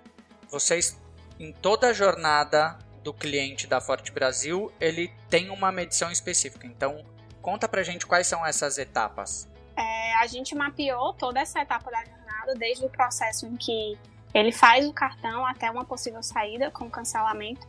vocês 0.51 1.01
em 1.39 1.53
toda 1.53 1.89
a 1.89 1.93
jornada 1.93 2.77
do 3.07 3.15
cliente 3.15 3.69
da 3.69 3.81
Forte 3.81 4.11
Brasil, 4.11 4.73
ele 4.81 5.13
tem 5.31 5.49
uma 5.49 5.71
medição 5.71 6.11
específica. 6.11 6.67
Então, 6.67 7.05
conta 7.41 7.69
pra 7.69 7.85
gente 7.85 8.05
quais 8.05 8.27
são 8.27 8.45
essas 8.45 8.79
etapas. 8.79 9.49
É, 9.77 10.15
a 10.17 10.27
gente 10.27 10.57
mapeou 10.57 11.15
toda 11.15 11.39
essa 11.39 11.61
etapa 11.61 11.89
da 11.89 12.05
jornada, 12.05 12.57
desde 12.57 12.85
o 12.85 12.91
processo 12.91 13.47
em 13.47 13.55
que 13.57 13.97
ele 14.35 14.51
faz 14.51 14.85
o 14.89 14.93
cartão 14.93 15.47
até 15.47 15.71
uma 15.71 15.85
possível 15.85 16.21
saída 16.21 16.69
com 16.69 16.91
cancelamento. 16.91 17.65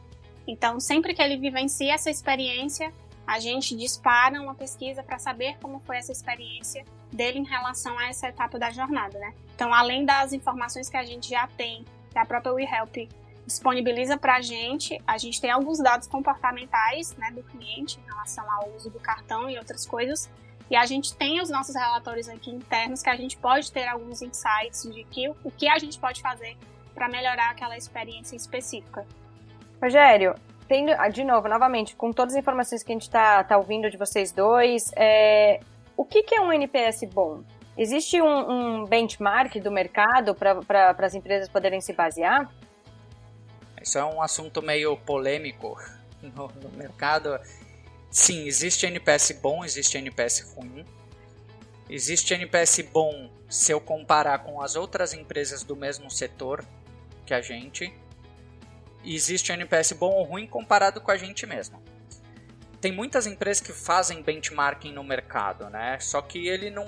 Então, 0.47 0.79
sempre 0.79 1.13
que 1.13 1.21
ele 1.21 1.37
vivencia 1.37 1.93
essa 1.93 2.09
experiência, 2.09 2.91
a 3.27 3.39
gente 3.39 3.75
dispara 3.75 4.41
uma 4.41 4.55
pesquisa 4.55 5.03
para 5.03 5.19
saber 5.19 5.55
como 5.61 5.79
foi 5.81 5.97
essa 5.97 6.11
experiência 6.11 6.83
dele 7.13 7.37
em 7.37 7.45
relação 7.45 7.95
a 7.99 8.07
essa 8.07 8.27
etapa 8.27 8.57
da 8.57 8.71
jornada, 8.71 9.19
né? 9.19 9.35
Então, 9.53 9.71
além 9.71 10.03
das 10.03 10.33
informações 10.33 10.89
que 10.89 10.97
a 10.97 11.03
gente 11.03 11.29
já 11.29 11.45
tem, 11.45 11.85
que 12.09 12.17
a 12.17 12.25
própria 12.25 12.53
WeHelp 12.53 13.07
disponibiliza 13.47 14.17
para 14.17 14.35
a 14.35 14.41
gente, 14.41 15.01
a 15.07 15.17
gente 15.17 15.39
tem 15.39 15.49
alguns 15.49 15.79
dados 15.79 16.05
comportamentais 16.05 17.15
né, 17.15 17.31
do 17.31 17.41
cliente 17.43 17.97
em 17.99 18.05
relação 18.05 18.45
ao 18.51 18.69
uso 18.75 18.89
do 18.89 18.99
cartão 18.99 19.49
e 19.49 19.57
outras 19.57 19.87
coisas, 19.87 20.29
e 20.69 20.75
a 20.75 20.85
gente 20.85 21.15
tem 21.15 21.41
os 21.41 21.49
nossos 21.49 21.73
relatórios 21.73 22.27
aqui 22.27 22.51
internos 22.51 23.01
que 23.01 23.09
a 23.09 23.15
gente 23.15 23.37
pode 23.37 23.71
ter 23.71 23.87
alguns 23.87 24.21
insights 24.21 24.83
de 24.83 25.03
que, 25.05 25.29
o 25.29 25.49
que 25.49 25.69
a 25.69 25.79
gente 25.79 25.97
pode 25.97 26.21
fazer 26.21 26.57
para 26.93 27.07
melhorar 27.07 27.51
aquela 27.51 27.77
experiência 27.77 28.35
específica. 28.35 29.05
Rogério, 29.81 30.35
tendo, 30.67 30.91
ah, 30.97 31.07
de 31.07 31.23
novo, 31.23 31.47
novamente, 31.47 31.95
com 31.95 32.11
todas 32.11 32.33
as 32.33 32.39
informações 32.39 32.83
que 32.83 32.91
a 32.91 32.95
gente 32.95 33.03
está 33.03 33.43
tá 33.45 33.57
ouvindo 33.57 33.89
de 33.89 33.95
vocês 33.95 34.33
dois, 34.33 34.91
é, 34.97 35.61
o 35.95 36.03
que, 36.03 36.23
que 36.23 36.35
é 36.35 36.41
um 36.41 36.51
NPS 36.51 37.03
bom? 37.13 37.43
Existe 37.77 38.21
um, 38.21 38.81
um 38.81 38.85
benchmark 38.85 39.55
do 39.59 39.71
mercado 39.71 40.35
para 40.35 40.95
as 40.97 41.13
empresas 41.13 41.47
poderem 41.47 41.79
se 41.79 41.93
basear? 41.93 42.51
Isso 43.87 43.97
é 43.97 44.03
um 44.03 44.21
assunto 44.21 44.61
meio 44.61 44.97
polêmico 44.97 45.81
no, 46.21 46.49
no 46.49 46.69
mercado 46.75 47.39
sim, 48.11 48.45
existe 48.45 48.85
NPS 48.85 49.39
bom, 49.41 49.63
existe 49.63 49.97
NPS 49.97 50.53
ruim. 50.53 50.85
Existe 51.89 52.33
NPS 52.33 52.81
bom 52.91 53.31
se 53.49 53.71
eu 53.71 53.79
comparar 53.79 54.39
com 54.39 54.61
as 54.61 54.75
outras 54.75 55.13
empresas 55.13 55.63
do 55.63 55.73
mesmo 55.73 56.11
setor 56.11 56.65
que 57.25 57.33
a 57.33 57.39
gente. 57.39 57.93
E 59.05 59.15
existe 59.15 59.53
NPS 59.53 59.93
bom 59.93 60.11
ou 60.11 60.23
ruim 60.25 60.45
comparado 60.45 60.99
com 60.99 61.09
a 61.09 61.15
gente 61.15 61.45
mesmo. 61.45 61.81
Tem 62.81 62.91
muitas 62.91 63.25
empresas 63.25 63.65
que 63.65 63.71
fazem 63.71 64.21
benchmarking 64.21 64.91
no 64.91 65.03
mercado, 65.03 65.69
né? 65.69 65.97
Só 66.01 66.21
que 66.21 66.45
ele 66.45 66.69
não 66.69 66.85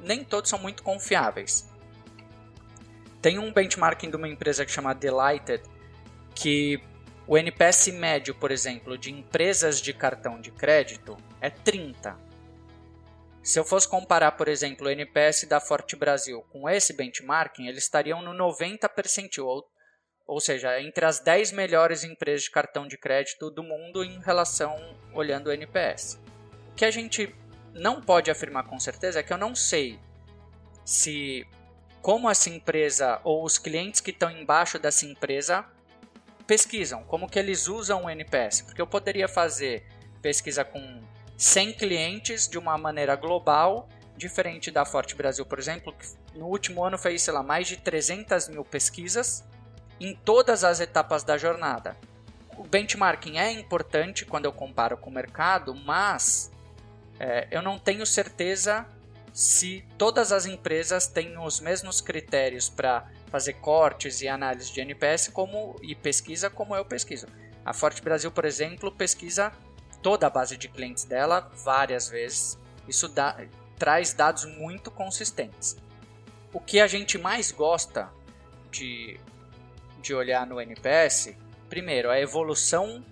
nem 0.00 0.24
todos 0.24 0.48
são 0.48 0.58
muito 0.58 0.82
confiáveis. 0.82 1.70
Tem 3.20 3.38
um 3.38 3.52
benchmarking 3.52 4.08
de 4.08 4.16
uma 4.16 4.28
empresa 4.28 4.64
que 4.64 4.72
chama 4.72 4.94
Delighted 4.94 5.62
que 6.34 6.82
o 7.26 7.38
NPS 7.38 7.88
médio, 7.88 8.34
por 8.34 8.50
exemplo, 8.50 8.98
de 8.98 9.12
empresas 9.12 9.80
de 9.80 9.92
cartão 9.92 10.40
de 10.40 10.50
crédito 10.50 11.16
é 11.40 11.48
30. 11.50 12.16
Se 13.42 13.58
eu 13.58 13.64
fosse 13.64 13.88
comparar, 13.88 14.32
por 14.32 14.48
exemplo, 14.48 14.86
o 14.86 14.90
NPS 14.90 15.44
da 15.48 15.60
Forte 15.60 15.96
Brasil 15.96 16.42
com 16.50 16.68
esse 16.68 16.92
benchmarking, 16.92 17.66
eles 17.66 17.84
estariam 17.84 18.22
no 18.22 18.32
90 18.32 18.88
percentil, 18.88 19.46
ou, 19.46 19.64
ou 20.26 20.40
seja, 20.40 20.80
entre 20.80 21.04
as 21.04 21.20
10 21.20 21.52
melhores 21.52 22.04
empresas 22.04 22.44
de 22.44 22.50
cartão 22.50 22.86
de 22.86 22.96
crédito 22.96 23.50
do 23.50 23.62
mundo 23.62 24.04
em 24.04 24.20
relação 24.20 24.76
olhando 25.12 25.48
o 25.48 25.52
NPS. 25.52 26.20
O 26.70 26.74
que 26.74 26.84
a 26.84 26.90
gente 26.90 27.34
não 27.72 28.00
pode 28.00 28.30
afirmar 28.30 28.64
com 28.64 28.78
certeza 28.78 29.20
é 29.20 29.22
que 29.22 29.32
eu 29.32 29.38
não 29.38 29.54
sei 29.54 29.98
se 30.84 31.46
como 32.00 32.28
essa 32.28 32.50
empresa 32.50 33.20
ou 33.24 33.44
os 33.44 33.58
clientes 33.58 34.00
que 34.00 34.10
estão 34.10 34.30
embaixo 34.30 34.78
dessa 34.78 35.06
empresa 35.06 35.64
pesquisam, 36.52 37.02
como 37.04 37.30
que 37.30 37.38
eles 37.38 37.66
usam 37.66 38.04
o 38.04 38.10
NPS, 38.10 38.60
porque 38.60 38.82
eu 38.82 38.86
poderia 38.86 39.26
fazer 39.26 39.86
pesquisa 40.20 40.62
com 40.62 41.00
100 41.34 41.72
clientes 41.72 42.46
de 42.46 42.58
uma 42.58 42.76
maneira 42.76 43.16
global, 43.16 43.88
diferente 44.18 44.70
da 44.70 44.84
Forte 44.84 45.14
Brasil, 45.14 45.46
por 45.46 45.58
exemplo, 45.58 45.94
que 45.94 46.06
no 46.38 46.44
último 46.44 46.84
ano 46.84 46.98
fez, 46.98 47.22
sei 47.22 47.32
lá, 47.32 47.42
mais 47.42 47.66
de 47.68 47.78
300 47.78 48.48
mil 48.48 48.66
pesquisas 48.66 49.42
em 49.98 50.14
todas 50.14 50.62
as 50.62 50.78
etapas 50.78 51.24
da 51.24 51.38
jornada. 51.38 51.96
O 52.58 52.64
benchmarking 52.64 53.38
é 53.38 53.50
importante 53.52 54.26
quando 54.26 54.44
eu 54.44 54.52
comparo 54.52 54.98
com 54.98 55.08
o 55.08 55.14
mercado, 55.14 55.74
mas 55.74 56.52
é, 57.18 57.48
eu 57.50 57.62
não 57.62 57.78
tenho 57.78 58.04
certeza 58.04 58.84
se 59.32 59.82
todas 59.96 60.30
as 60.32 60.44
empresas 60.44 61.06
têm 61.06 61.38
os 61.38 61.60
mesmos 61.60 62.02
critérios 62.02 62.68
para 62.68 63.10
fazer 63.32 63.54
cortes 63.54 64.20
e 64.20 64.28
análise 64.28 64.70
de 64.70 64.82
NPS 64.82 65.28
como 65.28 65.74
e 65.80 65.94
pesquisa 65.94 66.50
como 66.50 66.76
eu 66.76 66.84
pesquiso. 66.84 67.26
A 67.64 67.72
Forte 67.72 68.02
Brasil, 68.02 68.30
por 68.30 68.44
exemplo, 68.44 68.92
pesquisa 68.92 69.50
toda 70.02 70.26
a 70.26 70.30
base 70.30 70.54
de 70.58 70.68
clientes 70.68 71.04
dela 71.04 71.50
várias 71.64 72.10
vezes. 72.10 72.58
Isso 72.86 73.08
dá, 73.08 73.38
traz 73.78 74.12
dados 74.12 74.44
muito 74.44 74.90
consistentes. 74.90 75.76
O 76.52 76.60
que 76.60 76.78
a 76.78 76.86
gente 76.86 77.16
mais 77.16 77.50
gosta 77.50 78.10
de, 78.70 79.18
de 80.02 80.14
olhar 80.14 80.46
no 80.46 80.60
NPS, 80.60 81.34
primeiro, 81.70 82.10
a 82.10 82.20
evolução 82.20 83.02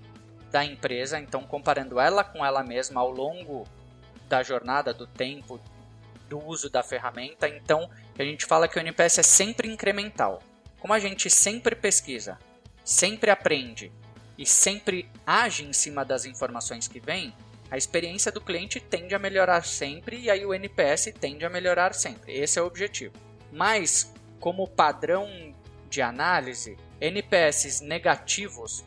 da 0.51 0.63
empresa, 0.63 1.19
então 1.19 1.45
comparando 1.45 1.99
ela 1.99 2.23
com 2.23 2.45
ela 2.45 2.63
mesma 2.63 3.01
ao 3.01 3.11
longo 3.11 3.67
da 4.29 4.43
jornada, 4.43 4.93
do 4.93 5.07
tempo, 5.07 5.59
do 6.29 6.39
uso 6.45 6.69
da 6.69 6.83
ferramenta. 6.83 7.49
Então, 7.49 7.89
a 8.19 8.25
gente 8.25 8.47
fala 8.47 8.69
que 8.69 8.79
o 8.79 8.81
NPS 8.81 9.19
é 9.19 9.23
sempre 9.23 9.69
incremental. 9.69 10.43
Como 10.79 10.93
a 10.93 10.99
gente 10.99 11.29
sempre 11.29 11.75
pesquisa, 11.75 12.39
sempre 12.85 13.31
aprende 13.31 13.93
e 14.37 14.47
sempre 14.47 15.11
age 15.27 15.65
em 15.65 15.73
cima 15.73 16.05
das 16.05 16.25
informações 16.25 16.89
que 16.89 16.99
vem, 16.99 17.35
a 17.71 17.77
experiência 17.77 18.33
do 18.33 18.41
cliente 18.41 18.81
tende 18.81 19.15
a 19.15 19.19
melhorar 19.19 19.65
sempre 19.65 20.19
e 20.19 20.31
aí 20.31 20.45
o 20.45 20.53
NPS 20.53 21.13
tende 21.21 21.45
a 21.45 21.51
melhorar 21.51 21.95
sempre. 21.95 22.33
Esse 22.33 22.59
é 22.59 22.63
o 22.63 22.67
objetivo. 22.67 23.15
Mas, 23.53 24.13
como 24.41 24.67
padrão 24.67 25.55
de 25.89 26.03
análise, 26.03 26.77
NPS 27.01 27.81
negativos 27.81 28.85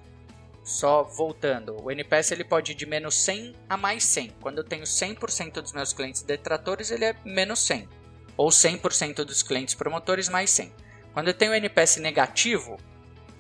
só 0.63 1.03
voltando, 1.03 1.75
o 1.81 1.91
NPS 1.91 2.31
ele 2.31 2.43
pode 2.43 2.71
ir 2.71 2.75
de 2.75 2.85
menos 2.85 3.15
100 3.15 3.53
a 3.69 3.77
mais 3.77 4.03
100. 4.05 4.35
Quando 4.41 4.59
eu 4.59 4.63
tenho 4.63 4.83
100% 4.83 5.61
dos 5.61 5.73
meus 5.73 5.93
clientes 5.93 6.21
detratores, 6.21 6.89
ele 6.89 7.05
é 7.05 7.15
menos 7.25 7.59
100. 7.59 7.87
Ou 8.35 8.49
100% 8.49 9.23
dos 9.23 9.43
clientes 9.43 9.75
promotores 9.75 10.29
mais 10.29 10.49
100. 10.49 10.73
Quando 11.13 11.27
eu 11.27 11.33
tenho 11.33 11.53
NPS 11.53 11.97
negativo, 11.97 12.77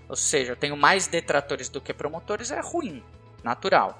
ou 0.07 0.15
seja, 0.15 0.51
eu 0.51 0.55
tenho 0.55 0.77
mais 0.77 1.07
detratores 1.07 1.69
do 1.69 1.81
que 1.81 1.93
promotores, 1.93 2.51
é 2.51 2.59
ruim, 2.59 3.03
natural. 3.43 3.99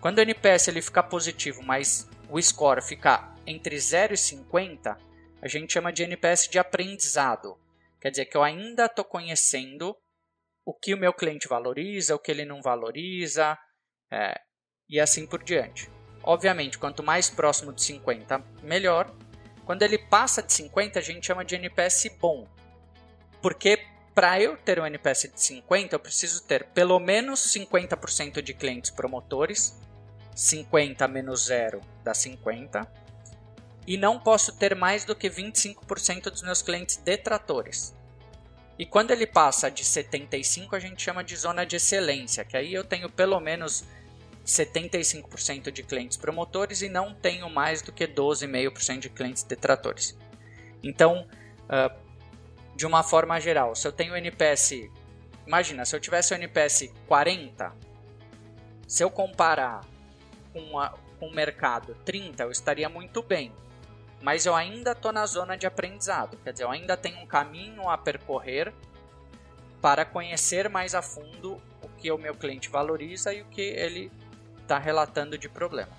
Quando 0.00 0.18
o 0.18 0.22
NPS 0.22 0.68
ele 0.68 0.80
ficar 0.80 1.04
positivo, 1.04 1.62
mas 1.62 2.08
o 2.30 2.40
score 2.40 2.82
ficar 2.82 3.34
entre 3.46 3.78
0 3.78 4.14
e 4.14 4.16
50, 4.16 4.96
a 5.42 5.48
gente 5.48 5.72
chama 5.72 5.92
de 5.92 6.02
NPS 6.02 6.48
de 6.48 6.58
aprendizado. 6.58 7.58
Quer 8.00 8.10
dizer 8.10 8.26
que 8.26 8.36
eu 8.36 8.42
ainda 8.42 8.86
estou 8.86 9.04
conhecendo 9.04 9.96
o 10.64 10.74
que 10.74 10.94
o 10.94 10.98
meu 10.98 11.12
cliente 11.12 11.48
valoriza, 11.48 12.14
o 12.14 12.18
que 12.18 12.30
ele 12.30 12.44
não 12.44 12.60
valoriza, 12.60 13.56
é, 14.10 14.40
e 14.88 14.98
assim 14.98 15.26
por 15.26 15.42
diante. 15.42 15.90
Obviamente, 16.22 16.78
quanto 16.78 17.02
mais 17.02 17.30
próximo 17.30 17.72
de 17.72 17.82
50, 17.82 18.38
melhor. 18.62 19.14
Quando 19.66 19.82
ele 19.82 19.98
passa 19.98 20.42
de 20.42 20.52
50, 20.52 21.00
a 21.00 21.02
gente 21.02 21.26
chama 21.26 21.44
de 21.44 21.56
NPS 21.56 22.08
bom. 22.20 22.46
Porque 23.42 23.84
para 24.14 24.40
eu 24.40 24.56
ter 24.56 24.80
um 24.80 24.86
NPS 24.86 25.30
de 25.34 25.40
50, 25.42 25.94
eu 25.94 26.00
preciso 26.00 26.42
ter 26.44 26.64
pelo 26.68 26.98
menos 26.98 27.52
50% 27.52 28.40
de 28.40 28.54
clientes 28.54 28.90
promotores, 28.90 29.78
50 30.34 31.06
menos 31.08 31.46
0 31.46 31.82
dá 32.02 32.14
50, 32.14 32.90
e 33.86 33.96
não 33.98 34.18
posso 34.18 34.56
ter 34.56 34.74
mais 34.74 35.04
do 35.04 35.14
que 35.14 35.28
25% 35.28 36.30
dos 36.30 36.42
meus 36.42 36.62
clientes 36.62 36.96
detratores. 36.96 37.94
E 38.78 38.86
quando 38.86 39.10
ele 39.10 39.26
passa 39.26 39.70
de 39.70 39.84
75, 39.84 40.76
a 40.76 40.78
gente 40.78 41.02
chama 41.02 41.24
de 41.24 41.36
zona 41.36 41.66
de 41.66 41.76
excelência, 41.76 42.44
que 42.44 42.56
aí 42.56 42.72
eu 42.72 42.84
tenho 42.84 43.10
pelo 43.10 43.38
menos 43.40 43.84
75% 44.46 45.70
de 45.70 45.82
clientes 45.82 46.16
promotores 46.16 46.80
e 46.82 46.88
não 46.88 47.14
tenho 47.14 47.50
mais 47.50 47.82
do 47.82 47.92
que 47.92 48.06
12,5% 48.06 48.98
de 49.00 49.08
clientes 49.10 49.42
detratores. 49.42 50.16
Então, 50.82 51.26
uh, 51.64 51.94
de 52.76 52.86
uma 52.86 53.02
forma 53.02 53.40
geral, 53.40 53.74
se 53.74 53.86
eu 53.88 53.92
tenho 53.92 54.16
NPS, 54.16 54.88
imagina, 55.46 55.84
se 55.84 55.96
eu 55.96 56.00
tivesse 56.00 56.32
o 56.32 56.36
NPS 56.36 56.92
40, 57.06 57.72
se 58.86 59.02
eu 59.02 59.10
comparar 59.10 59.84
com, 60.52 60.78
a, 60.78 60.90
com 61.18 61.26
o 61.26 61.34
mercado 61.34 61.96
30, 62.04 62.44
eu 62.44 62.50
estaria 62.50 62.88
muito 62.88 63.22
bem 63.22 63.52
mas 64.26 64.46
eu 64.46 64.54
ainda 64.54 64.92
estou 64.92 65.12
na 65.12 65.26
zona 65.26 65.56
de 65.56 65.66
aprendizado, 65.66 66.36
quer 66.42 66.52
dizer, 66.52 66.64
eu 66.64 66.70
ainda 66.70 66.96
tenho 66.96 67.18
um 67.18 67.26
caminho 67.26 67.88
a 67.88 67.98
percorrer 67.98 68.72
para 69.80 70.04
conhecer 70.04 70.68
mais 70.68 70.94
a 70.94 71.02
fundo 71.02 71.60
o 71.82 71.88
que 71.98 72.10
o 72.10 72.18
meu 72.18 72.34
cliente 72.34 72.68
valoriza 72.68 73.32
e 73.32 73.42
o 73.42 73.44
que 73.46 73.60
ele 73.60 74.10
está 74.66 74.78
relatando 74.78 75.38
de 75.38 75.48
problema. 75.48 75.92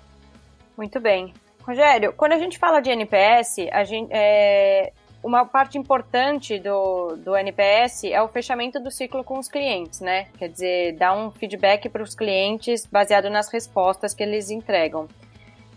Muito 0.76 1.00
bem. 1.00 1.32
Rogério, 1.62 2.12
quando 2.12 2.32
a 2.32 2.38
gente 2.38 2.58
fala 2.58 2.80
de 2.80 2.90
NPS, 2.90 3.68
a 3.72 3.84
gente, 3.84 4.10
é, 4.12 4.92
uma 5.22 5.44
parte 5.44 5.76
importante 5.76 6.58
do, 6.58 7.16
do 7.16 7.36
NPS 7.36 8.04
é 8.04 8.22
o 8.22 8.28
fechamento 8.28 8.78
do 8.80 8.90
ciclo 8.90 9.24
com 9.24 9.38
os 9.38 9.48
clientes, 9.48 10.00
né? 10.00 10.28
Quer 10.38 10.48
dizer, 10.48 10.92
dar 10.96 11.14
um 11.16 11.30
feedback 11.30 11.88
para 11.88 12.02
os 12.02 12.14
clientes 12.14 12.86
baseado 12.86 13.28
nas 13.28 13.50
respostas 13.50 14.14
que 14.14 14.22
eles 14.22 14.50
entregam. 14.50 15.08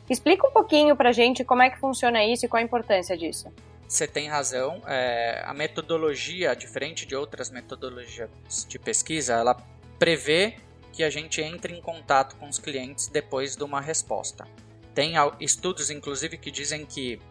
Explica 0.09 0.47
um 0.47 0.51
pouquinho 0.51 0.95
para 0.95 1.09
a 1.09 1.11
gente 1.13 1.43
como 1.43 1.61
é 1.61 1.69
que 1.69 1.79
funciona 1.79 2.23
isso 2.23 2.45
e 2.45 2.49
qual 2.49 2.61
a 2.61 2.63
importância 2.63 3.17
disso. 3.17 3.51
Você 3.87 4.07
tem 4.07 4.29
razão. 4.29 4.81
É, 4.87 5.41
a 5.45 5.53
metodologia, 5.53 6.55
diferente 6.55 7.05
de 7.05 7.15
outras 7.15 7.49
metodologias 7.49 8.29
de 8.67 8.79
pesquisa, 8.79 9.33
ela 9.33 9.57
prevê 9.99 10.55
que 10.91 11.03
a 11.03 11.09
gente 11.09 11.41
entre 11.41 11.75
em 11.75 11.81
contato 11.81 12.35
com 12.35 12.47
os 12.47 12.59
clientes 12.59 13.07
depois 13.07 13.55
de 13.55 13.63
uma 13.63 13.81
resposta. 13.81 14.47
Tem 14.93 15.13
estudos, 15.39 15.89
inclusive, 15.89 16.37
que 16.37 16.51
dizem 16.51 16.85
que 16.85 17.21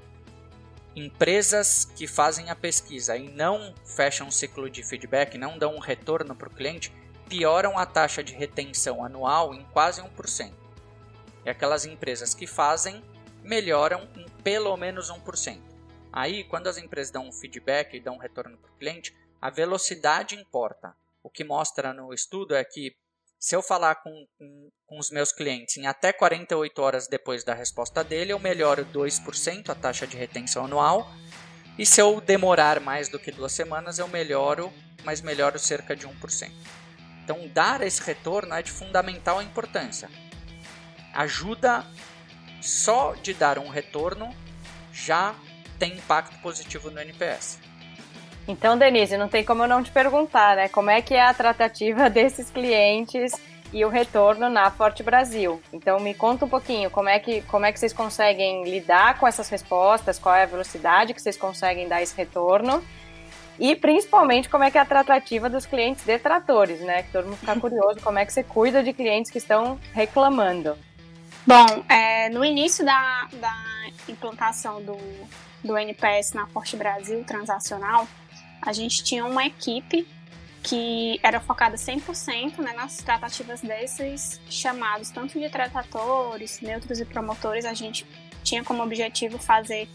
empresas 0.96 1.84
que 1.84 2.06
fazem 2.06 2.50
a 2.50 2.56
pesquisa 2.56 3.16
e 3.16 3.28
não 3.28 3.74
fecham 3.84 4.28
um 4.28 4.30
ciclo 4.30 4.68
de 4.68 4.82
feedback, 4.82 5.38
não 5.38 5.58
dão 5.58 5.76
um 5.76 5.78
retorno 5.78 6.34
para 6.34 6.48
o 6.48 6.52
cliente, 6.52 6.92
pioram 7.28 7.78
a 7.78 7.86
taxa 7.86 8.24
de 8.24 8.34
retenção 8.34 9.04
anual 9.04 9.54
em 9.54 9.64
quase 9.72 10.02
1%. 10.02 10.52
E 11.44 11.50
aquelas 11.50 11.84
empresas 11.84 12.34
que 12.34 12.46
fazem 12.46 13.02
melhoram 13.42 14.08
em 14.16 14.26
pelo 14.42 14.76
menos 14.76 15.10
1%. 15.10 15.60
Aí, 16.12 16.44
quando 16.44 16.66
as 16.66 16.76
empresas 16.76 17.12
dão 17.12 17.28
um 17.28 17.32
feedback 17.32 17.94
e 17.94 18.00
dão 18.00 18.16
um 18.16 18.18
retorno 18.18 18.58
para 18.58 18.70
o 18.70 18.74
cliente, 18.74 19.14
a 19.40 19.48
velocidade 19.48 20.34
importa. 20.34 20.94
O 21.22 21.30
que 21.30 21.44
mostra 21.44 21.92
no 21.92 22.12
estudo 22.12 22.54
é 22.54 22.64
que 22.64 22.96
se 23.40 23.56
eu 23.56 23.62
falar 23.62 23.96
com, 23.96 24.26
com, 24.38 24.68
com, 24.86 24.98
os 24.98 25.10
meus 25.10 25.32
clientes 25.32 25.76
em 25.76 25.86
até 25.86 26.12
48 26.12 26.82
horas 26.82 27.08
depois 27.08 27.42
da 27.42 27.54
resposta 27.54 28.04
dele, 28.04 28.32
eu 28.32 28.38
melhoro 28.38 28.84
2% 28.84 29.70
a 29.70 29.74
taxa 29.74 30.06
de 30.06 30.16
retenção 30.16 30.66
anual. 30.66 31.10
E 31.78 31.86
se 31.86 32.00
eu 32.00 32.20
demorar 32.20 32.78
mais 32.80 33.08
do 33.08 33.18
que 33.18 33.32
duas 33.32 33.52
semanas, 33.52 33.98
eu 33.98 34.06
melhoro, 34.06 34.70
mas 35.02 35.22
melhoro 35.22 35.58
cerca 35.58 35.96
de 35.96 36.06
1%. 36.06 36.52
Então, 37.24 37.48
dar 37.48 37.80
esse 37.80 38.02
retorno 38.02 38.54
é 38.54 38.62
de 38.62 38.70
fundamental 38.70 39.40
importância 39.40 40.10
ajuda 41.12 41.84
só 42.60 43.14
de 43.14 43.34
dar 43.34 43.58
um 43.58 43.68
retorno 43.68 44.34
já 44.92 45.34
tem 45.78 45.96
impacto 45.96 46.40
positivo 46.40 46.90
no 46.90 47.00
NPS. 47.00 47.58
Então, 48.50 48.76
Denise, 48.76 49.16
não 49.16 49.28
tem 49.28 49.44
como 49.44 49.62
eu 49.62 49.68
não 49.68 49.80
te 49.80 49.92
perguntar, 49.92 50.56
né? 50.56 50.68
Como 50.68 50.90
é 50.90 51.00
que 51.00 51.14
é 51.14 51.22
a 51.22 51.32
tratativa 51.32 52.10
desses 52.10 52.50
clientes 52.50 53.32
e 53.72 53.84
o 53.84 53.88
retorno 53.88 54.48
na 54.50 54.70
Forte 54.72 55.04
Brasil? 55.04 55.62
Então, 55.72 56.00
me 56.00 56.12
conta 56.12 56.44
um 56.44 56.48
pouquinho 56.48 56.90
como 56.90 57.08
é 57.08 57.20
que 57.20 57.42
como 57.42 57.64
é 57.64 57.72
que 57.72 57.78
vocês 57.78 57.92
conseguem 57.92 58.64
lidar 58.64 59.18
com 59.18 59.26
essas 59.26 59.48
respostas, 59.48 60.18
qual 60.18 60.34
é 60.34 60.42
a 60.42 60.46
velocidade 60.46 61.14
que 61.14 61.22
vocês 61.22 61.36
conseguem 61.36 61.86
dar 61.86 62.02
esse 62.02 62.16
retorno 62.16 62.82
e 63.56 63.76
principalmente 63.76 64.48
como 64.48 64.64
é 64.64 64.70
que 64.70 64.78
é 64.78 64.80
a 64.80 64.84
tratativa 64.86 65.48
dos 65.48 65.64
clientes 65.64 66.04
detratores, 66.04 66.80
né? 66.80 67.04
Que 67.04 67.12
todo 67.12 67.26
mundo 67.26 67.36
fica 67.36 67.54
curioso 67.60 68.00
como 68.02 68.18
é 68.18 68.26
que 68.26 68.32
você 68.32 68.42
cuida 68.42 68.82
de 68.82 68.92
clientes 68.92 69.30
que 69.30 69.38
estão 69.38 69.78
reclamando. 69.92 70.76
Bom, 71.46 71.84
é, 71.88 72.28
no 72.30 72.44
início 72.44 72.84
da, 72.84 73.28
da 73.34 73.54
implantação 74.08 74.82
do, 74.82 74.98
do 75.62 75.78
NPS 75.78 76.32
na 76.32 76.46
Forte 76.48 76.76
Brasil 76.76 77.22
transacional, 77.24 78.08
a 78.62 78.72
gente 78.72 79.02
tinha 79.02 79.24
uma 79.24 79.44
equipe 79.46 80.06
que 80.62 81.18
era 81.22 81.40
focada 81.40 81.76
100% 81.76 82.58
né, 82.58 82.72
nas 82.74 82.98
tratativas 82.98 83.60
desses 83.60 84.40
chamados, 84.48 85.10
tanto 85.10 85.38
de 85.38 85.48
tratadores, 85.48 86.60
neutros 86.60 87.00
e 87.00 87.04
promotores, 87.04 87.64
a 87.64 87.72
gente 87.72 88.06
tinha 88.44 88.62
como 88.62 88.82
objetivo 88.82 89.38
fazer 89.38 89.88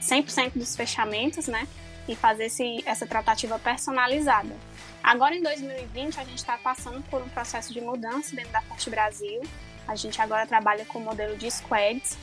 100% 0.00 0.52
dos 0.54 0.76
fechamentos, 0.76 1.48
né, 1.48 1.66
e 2.08 2.14
fazer 2.14 2.44
esse, 2.44 2.82
essa 2.86 3.06
tratativa 3.06 3.58
personalizada. 3.58 4.54
Agora, 5.02 5.34
em 5.34 5.42
2020, 5.42 6.18
a 6.18 6.24
gente 6.24 6.38
está 6.38 6.56
passando 6.58 7.02
por 7.10 7.22
um 7.22 7.28
processo 7.28 7.72
de 7.72 7.80
mudança 7.80 8.34
dentro 8.34 8.52
da 8.52 8.62
Forte 8.62 8.90
Brasil. 8.90 9.42
A 9.86 9.94
gente 9.94 10.20
agora 10.20 10.46
trabalha 10.46 10.84
com 10.84 10.98
o 10.98 11.02
modelo 11.02 11.36
de 11.36 11.50
squads. 11.50 12.16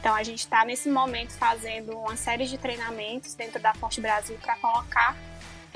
Então, 0.00 0.14
a 0.14 0.22
gente 0.22 0.40
está 0.40 0.64
nesse 0.64 0.88
momento 0.88 1.32
fazendo 1.32 1.96
uma 1.98 2.16
série 2.16 2.46
de 2.46 2.58
treinamentos 2.58 3.34
dentro 3.34 3.60
da 3.60 3.74
Forte 3.74 4.00
Brasil 4.00 4.38
para 4.40 4.56
colocar 4.56 5.16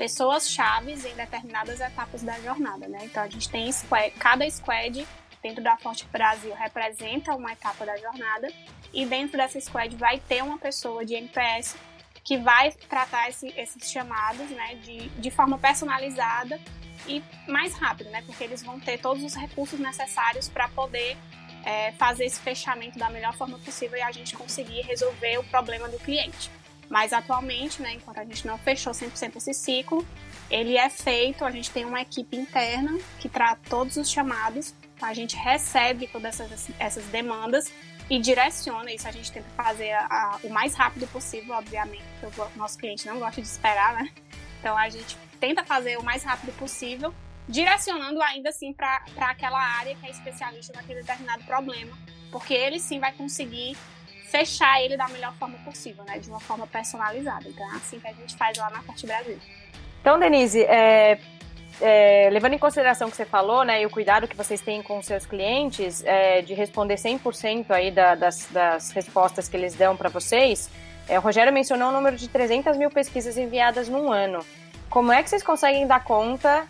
pessoas 0.01 0.49
chaves 0.49 1.05
em 1.05 1.13
determinadas 1.13 1.79
etapas 1.79 2.23
da 2.23 2.33
jornada, 2.39 2.87
né? 2.87 3.01
Então 3.03 3.21
a 3.21 3.27
gente 3.27 3.47
tem 3.47 3.71
squad, 3.71 4.09
cada 4.17 4.49
squad 4.49 5.07
dentro 5.43 5.63
da 5.63 5.77
Forte 5.77 6.07
Brasil 6.07 6.51
representa 6.55 7.35
uma 7.35 7.53
etapa 7.53 7.85
da 7.85 7.95
jornada 7.97 8.51
e 8.91 9.05
dentro 9.05 9.37
dessa 9.37 9.61
squad 9.61 9.95
vai 9.95 10.19
ter 10.19 10.43
uma 10.43 10.57
pessoa 10.57 11.05
de 11.05 11.13
NPS 11.13 11.75
que 12.23 12.35
vai 12.35 12.71
tratar 12.71 13.29
esse, 13.29 13.49
esses 13.55 13.91
chamados, 13.91 14.49
né, 14.49 14.73
de, 14.83 15.09
de 15.09 15.29
forma 15.29 15.59
personalizada 15.59 16.59
e 17.07 17.21
mais 17.47 17.75
rápido, 17.75 18.09
né? 18.09 18.23
Porque 18.25 18.43
eles 18.43 18.63
vão 18.63 18.79
ter 18.79 18.97
todos 18.99 19.23
os 19.23 19.35
recursos 19.35 19.79
necessários 19.79 20.49
para 20.49 20.67
poder 20.69 21.15
é, 21.65 21.91
fazer 21.93 22.25
esse 22.25 22.39
fechamento 22.39 22.97
da 22.97 23.09
melhor 23.09 23.33
forma 23.35 23.57
possível 23.59 23.97
e 23.97 24.01
a 24.01 24.11
gente 24.11 24.35
conseguir 24.35 24.81
resolver 24.81 25.37
o 25.37 25.43
problema 25.43 25.87
do 25.89 25.97
cliente. 25.99 26.49
Mas 26.89 27.13
atualmente, 27.13 27.81
né, 27.81 27.93
enquanto 27.93 28.17
a 28.17 28.25
gente 28.25 28.45
não 28.45 28.57
fechou 28.57 28.91
100% 28.91 29.37
esse 29.37 29.53
ciclo, 29.53 30.05
ele 30.49 30.77
é 30.77 30.89
feito, 30.89 31.45
a 31.45 31.51
gente 31.51 31.71
tem 31.71 31.85
uma 31.85 32.01
equipe 32.01 32.35
interna 32.35 32.99
que 33.19 33.29
trata 33.29 33.61
todos 33.69 33.95
os 33.95 34.09
chamados, 34.09 34.75
a 35.01 35.13
gente 35.13 35.35
recebe 35.37 36.07
todas 36.07 36.39
essas, 36.39 36.69
essas 36.77 37.05
demandas 37.05 37.71
e 38.09 38.19
direciona 38.19 38.91
isso. 38.91 39.07
A 39.07 39.11
gente 39.11 39.31
tenta 39.31 39.47
fazer 39.55 39.91
a, 39.93 40.05
a, 40.05 40.39
o 40.43 40.49
mais 40.49 40.75
rápido 40.75 41.07
possível, 41.07 41.55
obviamente, 41.55 42.03
porque 42.19 42.41
o 42.41 42.49
nosso 42.57 42.77
cliente 42.77 43.07
não 43.07 43.19
gosta 43.19 43.41
de 43.41 43.47
esperar, 43.47 43.95
né? 43.95 44.11
Então 44.59 44.77
a 44.77 44.89
gente 44.89 45.17
tenta 45.39 45.63
fazer 45.63 45.97
o 45.97 46.03
mais 46.03 46.23
rápido 46.23 46.51
possível, 46.57 47.13
direcionando 47.51 48.21
ainda 48.23 48.49
assim 48.49 48.73
para 48.73 49.03
aquela 49.17 49.59
área 49.59 49.93
que 49.95 50.07
é 50.07 50.09
especialista 50.09 50.73
naquele 50.73 51.01
determinado 51.01 51.43
problema, 51.43 51.91
porque 52.31 52.53
ele 52.53 52.79
sim 52.79 52.99
vai 52.99 53.11
conseguir 53.11 53.77
fechar 54.29 54.81
ele 54.81 54.95
da 54.95 55.09
melhor 55.09 55.33
forma 55.33 55.57
possível, 55.59 56.05
né? 56.05 56.17
De 56.17 56.29
uma 56.29 56.39
forma 56.39 56.65
personalizada. 56.65 57.47
Então 57.47 57.69
é 57.73 57.75
assim 57.75 57.99
que 57.99 58.07
a 58.07 58.13
gente 58.13 58.35
faz 58.37 58.57
lá 58.57 58.69
na 58.69 58.81
Forte 58.81 59.05
Brasil. 59.05 59.37
Então, 59.99 60.17
Denise, 60.17 60.63
é, 60.63 61.19
é, 61.81 62.29
levando 62.31 62.53
em 62.53 62.57
consideração 62.57 63.09
o 63.09 63.11
que 63.11 63.17
você 63.17 63.25
falou, 63.25 63.63
né, 63.63 63.81
e 63.81 63.85
o 63.85 63.89
cuidado 63.89 64.27
que 64.27 64.35
vocês 64.35 64.61
têm 64.61 64.81
com 64.81 64.97
os 64.97 65.05
seus 65.05 65.25
clientes, 65.25 66.03
é, 66.05 66.41
de 66.41 66.53
responder 66.53 66.95
100% 66.95 67.69
aí 67.69 67.91
da, 67.91 68.15
das, 68.15 68.47
das 68.49 68.91
respostas 68.91 69.47
que 69.47 69.55
eles 69.55 69.75
dão 69.75 69.95
para 69.95 70.09
vocês, 70.09 70.69
é, 71.07 71.19
o 71.19 71.21
Rogério 71.21 71.51
mencionou 71.51 71.89
o 71.89 71.91
número 71.91 72.15
de 72.15 72.27
300 72.29 72.77
mil 72.77 72.89
pesquisas 72.89 73.37
enviadas 73.37 73.89
num 73.89 74.11
ano. 74.11 74.43
Como 74.89 75.11
é 75.11 75.21
que 75.21 75.29
vocês 75.29 75.43
conseguem 75.43 75.85
dar 75.85 76.03
conta 76.03 76.67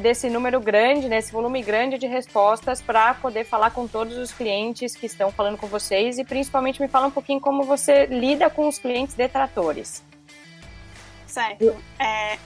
desse 0.00 0.30
número 0.30 0.60
grande, 0.60 1.08
nesse 1.08 1.28
né, 1.28 1.32
volume 1.32 1.62
grande 1.62 1.98
de 1.98 2.06
respostas 2.06 2.80
para 2.80 3.14
poder 3.14 3.44
falar 3.44 3.70
com 3.70 3.86
todos 3.86 4.16
os 4.16 4.32
clientes 4.32 4.96
que 4.96 5.06
estão 5.06 5.30
falando 5.30 5.58
com 5.58 5.66
vocês 5.66 6.18
e 6.18 6.24
principalmente 6.24 6.80
me 6.80 6.88
fala 6.88 7.08
um 7.08 7.10
pouquinho 7.10 7.40
como 7.40 7.62
você 7.64 8.06
lida 8.06 8.48
com 8.48 8.68
os 8.68 8.78
clientes 8.78 9.14
detratores. 9.14 10.02
Certo. 11.26 11.76
É, 11.98 12.38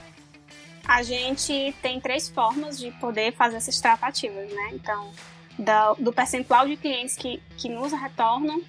a 0.85 1.03
gente 1.03 1.73
tem 1.81 1.99
três 1.99 2.27
formas 2.27 2.77
de 2.77 2.91
poder 2.91 3.33
fazer 3.33 3.57
essas 3.57 3.79
tratativas, 3.79 4.51
né? 4.51 4.69
Então, 4.73 5.11
do, 5.57 6.03
do 6.03 6.13
percentual 6.13 6.67
de 6.67 6.75
clientes 6.75 7.15
que, 7.15 7.41
que 7.57 7.69
nos 7.69 7.93
retornam, 7.93 8.61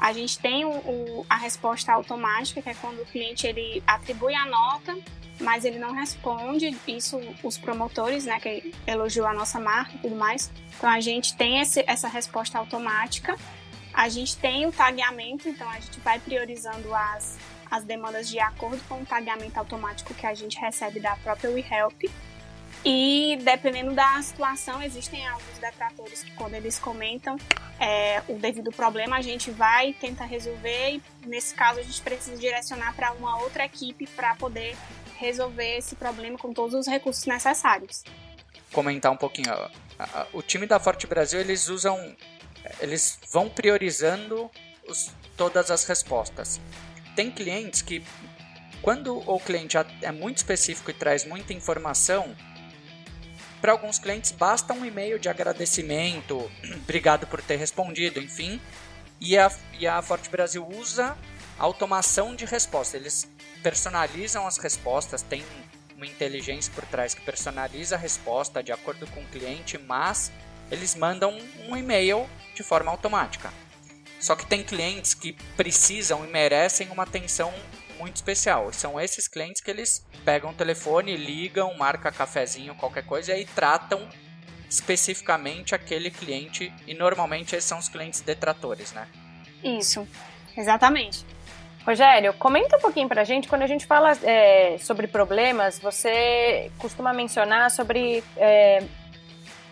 a 0.00 0.12
gente 0.12 0.38
tem 0.38 0.64
o, 0.64 0.70
o, 0.70 1.26
a 1.28 1.36
resposta 1.36 1.92
automática, 1.92 2.62
que 2.62 2.68
é 2.68 2.74
quando 2.74 3.02
o 3.02 3.06
cliente 3.06 3.46
ele 3.46 3.82
atribui 3.86 4.34
a 4.34 4.46
nota 4.46 4.96
mas 5.40 5.64
ele 5.64 5.78
não 5.78 5.92
responde. 5.92 6.76
Isso 6.86 7.18
os 7.42 7.58
promotores, 7.58 8.26
né, 8.26 8.38
que 8.38 8.74
elogiou 8.86 9.26
a 9.26 9.32
nossa 9.32 9.58
marca 9.58 9.94
e 9.94 9.98
tudo 9.98 10.14
mais. 10.14 10.50
Então 10.76 10.88
a 10.88 11.00
gente 11.00 11.34
tem 11.34 11.60
esse, 11.60 11.82
essa 11.86 12.08
resposta 12.08 12.58
automática. 12.58 13.36
A 13.92 14.08
gente 14.08 14.36
tem 14.36 14.66
o 14.66 14.72
tagueamento, 14.72 15.48
então 15.48 15.68
a 15.68 15.80
gente 15.80 15.98
vai 16.00 16.18
priorizando 16.20 16.94
as, 16.94 17.38
as 17.70 17.84
demandas 17.84 18.28
de 18.28 18.38
acordo 18.38 18.80
com 18.88 19.02
o 19.02 19.06
tagueamento 19.06 19.58
automático 19.58 20.14
que 20.14 20.26
a 20.26 20.34
gente 20.34 20.58
recebe 20.58 21.00
da 21.00 21.16
própria 21.16 21.50
WeHelp. 21.50 22.04
E 22.84 23.38
dependendo 23.42 23.92
da 23.94 24.20
situação, 24.22 24.82
existem 24.82 25.26
alguns 25.26 25.58
detratores 25.58 26.22
que 26.22 26.32
quando 26.32 26.54
eles 26.54 26.78
comentam 26.78 27.36
é, 27.78 28.22
o 28.26 28.38
devido 28.38 28.70
problema, 28.70 29.16
a 29.16 29.22
gente 29.22 29.50
vai 29.50 29.92
tentar 29.92 30.24
resolver 30.24 30.92
e 30.92 31.02
nesse 31.26 31.54
caso 31.54 31.80
a 31.80 31.82
gente 31.82 32.00
precisa 32.00 32.36
direcionar 32.36 32.94
para 32.94 33.12
uma 33.12 33.38
outra 33.42 33.64
equipe 33.64 34.06
para 34.06 34.34
poder 34.34 34.76
resolver 35.18 35.76
esse 35.76 35.94
problema 35.94 36.38
com 36.38 36.52
todos 36.54 36.74
os 36.74 36.86
recursos 36.86 37.26
necessários. 37.26 38.02
Comentar 38.72 39.12
um 39.12 39.16
pouquinho. 39.16 39.52
O 40.32 40.40
time 40.40 40.66
da 40.66 40.80
Forte 40.80 41.06
Brasil, 41.06 41.40
eles 41.40 41.68
usam. 41.68 42.16
Eles 42.80 43.18
vão 43.30 43.48
priorizando 43.48 44.50
os, 44.88 45.12
todas 45.36 45.70
as 45.70 45.84
respostas. 45.84 46.60
Tem 47.16 47.30
clientes 47.30 47.82
que, 47.82 48.04
quando 48.80 49.18
o 49.18 49.40
cliente 49.40 49.76
é 50.02 50.12
muito 50.12 50.38
específico 50.38 50.90
e 50.90 50.94
traz 50.94 51.24
muita 51.24 51.52
informação, 51.52 52.34
para 53.60 53.72
alguns 53.72 53.98
clientes 53.98 54.32
basta 54.32 54.72
um 54.72 54.84
e-mail 54.84 55.18
de 55.18 55.28
agradecimento, 55.28 56.50
obrigado 56.82 57.26
por 57.26 57.42
ter 57.42 57.56
respondido, 57.56 58.20
enfim. 58.20 58.60
E 59.20 59.36
a, 59.36 59.52
e 59.78 59.86
a 59.86 60.00
Forte 60.00 60.30
Brasil 60.30 60.66
usa 60.66 61.16
automação 61.58 62.34
de 62.34 62.46
resposta. 62.46 62.96
Eles 62.96 63.28
personalizam 63.62 64.46
as 64.46 64.56
respostas, 64.56 65.22
tem 65.22 65.44
uma 65.94 66.06
inteligência 66.06 66.72
por 66.74 66.84
trás 66.86 67.12
que 67.12 67.20
personaliza 67.20 67.96
a 67.96 67.98
resposta 67.98 68.62
de 68.62 68.72
acordo 68.72 69.06
com 69.08 69.20
o 69.20 69.26
cliente, 69.26 69.76
mas 69.76 70.32
eles 70.70 70.94
mandam 70.94 71.38
um 71.68 71.76
e-mail 71.76 72.26
de 72.54 72.62
forma 72.62 72.90
automática. 72.90 73.52
Só 74.18 74.34
que 74.34 74.46
tem 74.46 74.62
clientes 74.62 75.12
que 75.12 75.32
precisam 75.56 76.24
e 76.24 76.28
merecem 76.28 76.88
uma 76.90 77.02
atenção 77.02 77.52
muito 78.00 78.16
especial. 78.16 78.72
São 78.72 78.98
esses 78.98 79.28
clientes 79.28 79.60
que 79.60 79.70
eles 79.70 80.04
pegam 80.24 80.50
o 80.50 80.54
telefone, 80.54 81.16
ligam, 81.16 81.76
marca 81.76 82.10
cafezinho, 82.10 82.74
qualquer 82.74 83.04
coisa 83.04 83.30
e 83.30 83.34
aí 83.34 83.44
tratam 83.44 84.08
especificamente 84.68 85.74
aquele 85.74 86.10
cliente 86.10 86.72
e 86.86 86.94
normalmente 86.94 87.54
esses 87.54 87.68
são 87.68 87.78
os 87.78 87.88
clientes 87.88 88.20
detratores, 88.20 88.92
né? 88.92 89.06
Isso, 89.62 90.08
exatamente. 90.56 91.26
Rogério, 91.84 92.32
comenta 92.34 92.76
um 92.76 92.80
pouquinho 92.80 93.08
pra 93.08 93.24
gente, 93.24 93.48
quando 93.48 93.62
a 93.62 93.66
gente 93.66 93.86
fala 93.86 94.12
é, 94.22 94.76
sobre 94.78 95.06
problemas, 95.06 95.78
você 95.78 96.70
costuma 96.78 97.12
mencionar 97.12 97.70
sobre 97.70 98.22
é, 98.36 98.82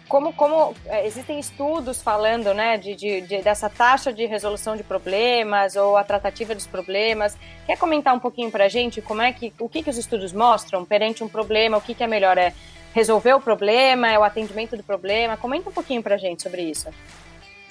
como, 0.08 0.32
como 0.32 0.74
é, 0.86 1.06
existem 1.06 1.38
estudos 1.38 2.02
falando 2.02 2.54
né, 2.54 2.78
de, 2.78 2.94
de, 2.94 3.20
de, 3.20 3.42
dessa 3.42 3.68
taxa 3.68 4.12
de 4.12 4.24
resolução 4.26 4.76
de 4.76 4.82
problemas 4.82 5.76
ou 5.76 5.96
a 5.96 6.02
tratativa 6.02 6.54
dos 6.54 6.66
problemas. 6.66 7.36
Quer 7.66 7.76
comentar 7.76 8.14
um 8.14 8.18
pouquinho 8.18 8.50
pra 8.50 8.68
gente 8.68 9.02
como 9.02 9.22
é 9.22 9.32
que, 9.32 9.52
o 9.58 9.68
que, 9.68 9.82
que 9.82 9.90
os 9.90 9.98
estudos 9.98 10.32
mostram 10.32 10.84
perante 10.84 11.22
um 11.22 11.28
problema, 11.28 11.76
o 11.76 11.80
que, 11.80 11.94
que 11.94 12.02
é 12.02 12.06
melhor? 12.06 12.38
É 12.38 12.54
resolver 12.94 13.34
o 13.34 13.40
problema, 13.40 14.10
é 14.10 14.18
o 14.18 14.24
atendimento 14.24 14.76
do 14.76 14.82
problema? 14.82 15.36
Comenta 15.36 15.68
um 15.68 15.72
pouquinho 15.72 16.02
pra 16.02 16.16
gente 16.16 16.42
sobre 16.42 16.62
isso. 16.62 16.88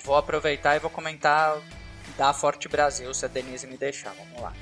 Vou 0.04 0.15
aproveitar 0.15 0.76
e 0.76 0.80
vou 0.80 0.89
comentar 0.89 1.58
da 2.17 2.32
Forte 2.34 2.69
Brasil, 2.69 3.13
se 3.13 3.26
a 3.26 3.28
Denise 3.28 3.67
me 3.67 3.78
deixar. 3.78 4.13
Vamos 4.13 4.41
lá. 4.41 4.54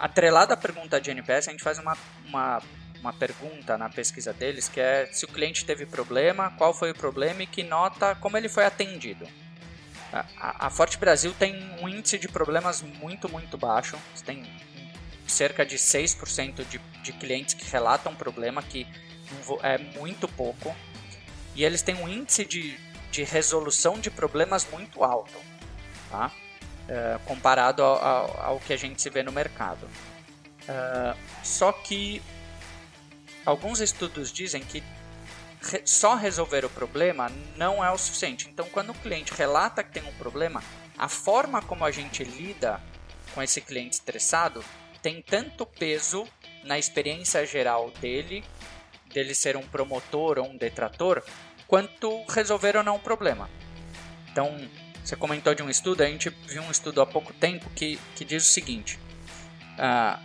Atrelada 0.00 0.54
à 0.54 0.56
pergunta 0.56 1.00
de 1.00 1.10
NPS, 1.10 1.48
a 1.48 1.50
gente 1.50 1.62
faz 1.62 1.78
uma, 1.78 1.96
uma, 2.26 2.62
uma 3.04 3.12
pergunta 3.12 3.76
na 3.76 3.90
pesquisa 3.90 4.32
deles, 4.32 4.66
que 4.66 4.80
é 4.80 5.06
se 5.12 5.26
o 5.26 5.28
cliente 5.28 5.66
teve 5.66 5.84
problema, 5.84 6.50
qual 6.56 6.72
foi 6.72 6.90
o 6.90 6.94
problema 6.94 7.42
e 7.42 7.46
que 7.46 7.62
nota 7.62 8.14
como 8.14 8.36
ele 8.38 8.48
foi 8.48 8.64
atendido. 8.64 9.28
a, 10.10 10.66
a 10.66 10.70
Forte 10.70 10.96
Brasil 10.96 11.34
tem 11.38 11.54
um 11.82 11.88
índice 11.88 12.18
de 12.18 12.28
problemas 12.28 12.80
muito, 12.80 13.28
muito 13.28 13.58
baixo. 13.58 13.98
Tem 14.24 14.42
cerca 15.26 15.66
de 15.66 15.76
6% 15.76 16.64
de, 16.66 16.78
de 17.02 17.12
clientes 17.12 17.54
que 17.54 17.70
relatam 17.70 18.14
problema, 18.14 18.62
que 18.62 18.86
é 19.62 19.76
muito 19.98 20.26
pouco. 20.26 20.74
E 21.54 21.62
eles 21.62 21.82
têm 21.82 21.96
um 21.96 22.08
índice 22.08 22.44
de, 22.44 22.78
de 23.10 23.22
resolução 23.22 23.98
de 23.98 24.10
problemas 24.10 24.66
muito 24.70 25.04
alto, 25.04 25.38
tá? 26.10 26.32
Uh, 26.84 27.18
comparado 27.24 27.82
ao, 27.82 28.02
ao, 28.02 28.40
ao, 28.40 28.60
que 28.60 28.72
a 28.72 28.76
gente 28.76 29.00
se 29.00 29.10
vê 29.10 29.22
no 29.22 29.32
mercado. 29.32 29.86
Uh, 30.68 31.16
só 31.42 31.72
que 31.72 32.22
alguns 33.44 33.80
estudos 33.80 34.32
dizem 34.32 34.62
que 34.62 34.82
re 35.60 35.82
só 35.84 36.14
resolver 36.14 36.64
o 36.64 36.70
problema 36.70 37.30
não 37.56 37.84
é 37.84 37.90
o 37.90 37.98
suficiente. 37.98 38.48
Então, 38.48 38.68
quando 38.70 38.90
o 38.90 38.94
cliente 38.94 39.32
relata 39.32 39.82
que 39.82 39.92
tem 39.92 40.02
um 40.02 40.14
problema, 40.14 40.62
a 40.96 41.08
forma 41.08 41.62
como 41.62 41.84
a 41.84 41.90
gente 41.90 42.22
lida 42.22 42.80
com 43.34 43.42
esse 43.42 43.60
cliente 43.60 43.94
estressado 43.94 44.64
tem 45.02 45.20
tanto 45.20 45.66
peso 45.66 46.26
na 46.62 46.78
experiência 46.78 47.44
geral 47.44 47.90
dele, 48.00 48.42
dele 49.12 49.34
ser 49.34 49.56
um 49.56 49.66
promotor 49.66 50.38
ou 50.38 50.48
um 50.48 50.56
detrator, 50.56 51.22
quanto 51.66 52.24
resolver 52.24 52.76
ou 52.76 52.82
não 52.82 52.96
o 52.96 53.00
problema. 53.00 53.50
Então, 54.30 54.56
você 55.04 55.14
comentou 55.14 55.54
de 55.54 55.62
um 55.62 55.68
estudo, 55.68 56.02
a 56.02 56.06
gente 56.06 56.30
viu 56.30 56.62
um 56.62 56.70
estudo 56.70 57.02
há 57.02 57.06
pouco 57.06 57.32
tempo 57.34 57.68
que, 57.70 57.98
que 58.16 58.24
diz 58.24 58.46
o 58.46 58.50
seguinte: 58.50 58.98
uh, 59.78 60.18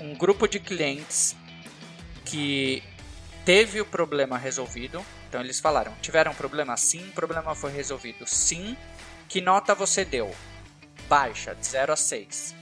um 0.00 0.14
grupo 0.14 0.48
de 0.48 0.58
clientes 0.58 1.36
que 2.28 2.82
teve 3.44 3.80
o 3.80 3.86
problema 3.86 4.36
resolvido. 4.36 5.04
Então 5.28 5.40
eles 5.40 5.58
falaram: 5.58 5.94
tiveram 6.00 6.34
problema? 6.34 6.76
Sim, 6.76 7.10
problema 7.14 7.54
foi 7.54 7.72
resolvido. 7.72 8.26
Sim, 8.26 8.76
que 9.28 9.40
nota 9.40 9.74
você 9.74 10.04
deu? 10.04 10.34
Baixa, 11.08 11.54
de 11.54 11.66
0 11.66 11.92
a 11.92 11.96
6. 11.96 12.54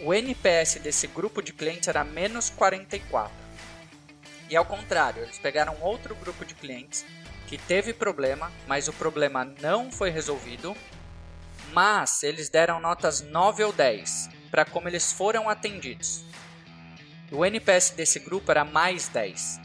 O 0.00 0.14
NPS 0.14 0.76
desse 0.76 1.06
grupo 1.06 1.42
de 1.42 1.52
clientes 1.52 1.88
era 1.88 2.04
menos 2.04 2.50
44. 2.50 3.30
E 4.48 4.56
ao 4.56 4.64
contrário, 4.64 5.22
eles 5.22 5.38
pegaram 5.38 5.76
outro 5.80 6.14
grupo 6.14 6.44
de 6.44 6.54
clientes 6.54 7.04
que 7.46 7.58
teve 7.58 7.92
problema, 7.92 8.50
mas 8.66 8.88
o 8.88 8.92
problema 8.92 9.44
não 9.60 9.90
foi 9.90 10.10
resolvido, 10.10 10.74
mas 11.72 12.22
eles 12.22 12.48
deram 12.48 12.80
notas 12.80 13.20
9 13.20 13.64
ou 13.64 13.72
10 13.72 14.30
para 14.50 14.64
como 14.64 14.88
eles 14.88 15.12
foram 15.12 15.48
atendidos. 15.48 16.24
O 17.30 17.44
NPS 17.44 17.90
desse 17.90 18.18
grupo 18.18 18.50
era 18.50 18.64
mais 18.64 19.08
10. 19.08 19.60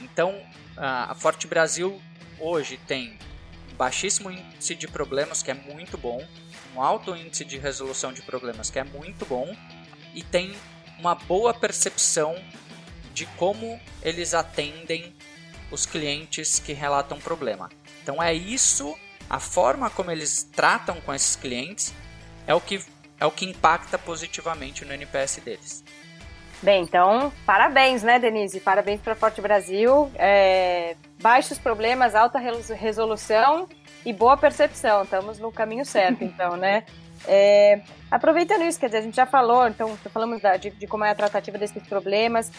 Então, 0.00 0.40
a 0.76 1.14
Forte 1.14 1.46
Brasil 1.46 2.00
hoje 2.38 2.76
tem 2.86 3.18
baixíssimo 3.76 4.30
índice 4.30 4.74
de 4.74 4.88
problemas, 4.88 5.42
que 5.42 5.50
é 5.50 5.54
muito 5.54 5.96
bom, 5.96 6.26
um 6.74 6.82
alto 6.82 7.14
índice 7.14 7.44
de 7.44 7.58
resolução 7.58 8.12
de 8.12 8.22
problemas, 8.22 8.70
que 8.70 8.78
é 8.78 8.84
muito 8.84 9.24
bom, 9.26 9.56
e 10.14 10.22
tem 10.22 10.54
uma 10.98 11.14
boa 11.14 11.54
percepção 11.54 12.36
de 13.14 13.26
como 13.26 13.80
eles 14.02 14.34
atendem 14.34 15.14
os 15.70 15.86
clientes 15.86 16.58
que 16.58 16.72
relatam 16.72 17.18
problema. 17.18 17.70
Então 18.02 18.22
é 18.22 18.34
isso, 18.34 18.96
a 19.28 19.38
forma 19.38 19.88
como 19.90 20.10
eles 20.10 20.42
tratam 20.42 21.00
com 21.00 21.14
esses 21.14 21.36
clientes 21.36 21.92
é 22.46 22.54
o 22.54 22.60
que 22.60 22.82
é 23.18 23.26
o 23.26 23.30
que 23.30 23.44
impacta 23.44 23.96
positivamente 23.96 24.84
no 24.84 24.92
NPS 24.92 25.36
deles. 25.44 25.84
Bem, 26.62 26.84
então, 26.84 27.32
parabéns, 27.44 28.04
né, 28.04 28.20
Denise? 28.20 28.60
Parabéns 28.60 29.00
para 29.00 29.16
Forte 29.16 29.40
Brasil. 29.40 30.08
É, 30.14 30.94
baixos 31.20 31.58
problemas, 31.58 32.14
alta 32.14 32.38
resolução 32.38 33.68
e 34.06 34.12
boa 34.12 34.36
percepção. 34.36 35.02
Estamos 35.02 35.40
no 35.40 35.50
caminho 35.50 35.84
certo, 35.84 36.22
então, 36.24 36.56
né? 36.56 36.84
É, 37.26 37.80
aproveitando 38.08 38.62
isso, 38.62 38.78
quer 38.78 38.86
dizer, 38.86 38.98
a 38.98 39.02
gente 39.02 39.16
já 39.16 39.26
falou, 39.26 39.66
então, 39.66 39.96
falamos 40.12 40.40
da, 40.40 40.56
de, 40.56 40.70
de, 40.70 40.86
como 40.86 41.04
é 41.04 41.10
a 41.10 41.14
tratativa 41.16 41.58
desses 41.58 41.82
problemas. 41.88 42.52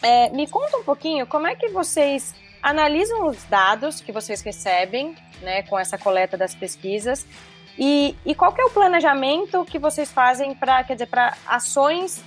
É, 0.00 0.28
me 0.30 0.46
conta 0.46 0.76
um 0.76 0.84
pouquinho 0.84 1.26
como 1.26 1.48
é 1.48 1.56
que 1.56 1.68
vocês 1.68 2.34
analisam 2.62 3.26
os 3.26 3.42
dados 3.44 4.00
que 4.00 4.12
vocês 4.12 4.40
recebem, 4.40 5.16
né, 5.40 5.64
com 5.64 5.76
essa 5.76 5.98
coleta 5.98 6.36
das 6.36 6.54
pesquisas 6.54 7.26
e, 7.76 8.16
e 8.24 8.34
qual 8.34 8.54
é 8.56 8.64
o 8.64 8.70
planejamento 8.70 9.64
que 9.64 9.80
vocês 9.80 10.12
fazem 10.12 10.54
para, 10.54 10.84
quer 10.84 10.94
dizer, 10.94 11.06
para 11.06 11.36
ações 11.46 12.22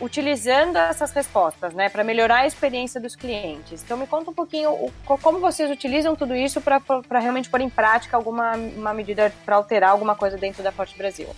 utilizando 0.00 0.76
essas 0.76 1.12
respostas, 1.12 1.74
né, 1.74 1.88
para 1.88 2.02
melhorar 2.02 2.40
a 2.40 2.46
experiência 2.46 3.00
dos 3.00 3.14
clientes. 3.14 3.82
Então, 3.82 3.96
me 3.96 4.06
conta 4.06 4.30
um 4.30 4.34
pouquinho 4.34 4.70
o, 4.70 4.92
como 5.04 5.38
vocês 5.38 5.70
utilizam 5.70 6.16
tudo 6.16 6.34
isso 6.34 6.60
para 6.60 7.18
realmente 7.18 7.48
pôr 7.48 7.60
em 7.60 7.70
prática 7.70 8.16
alguma 8.16 8.56
uma 8.56 8.92
medida 8.92 9.32
para 9.44 9.56
alterar 9.56 9.90
alguma 9.90 10.14
coisa 10.14 10.36
dentro 10.36 10.62
da 10.62 10.72
Forte 10.72 10.96
Brasil. 10.96 11.28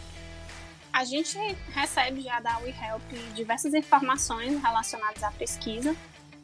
A 0.93 1.05
gente 1.05 1.37
recebe 1.73 2.21
já 2.21 2.39
da 2.41 2.57
WeHelp 2.59 3.03
diversas 3.35 3.75
informações 3.75 4.63
relacionadas 4.63 5.23
à 5.25 5.31
pesquisa, 5.33 5.95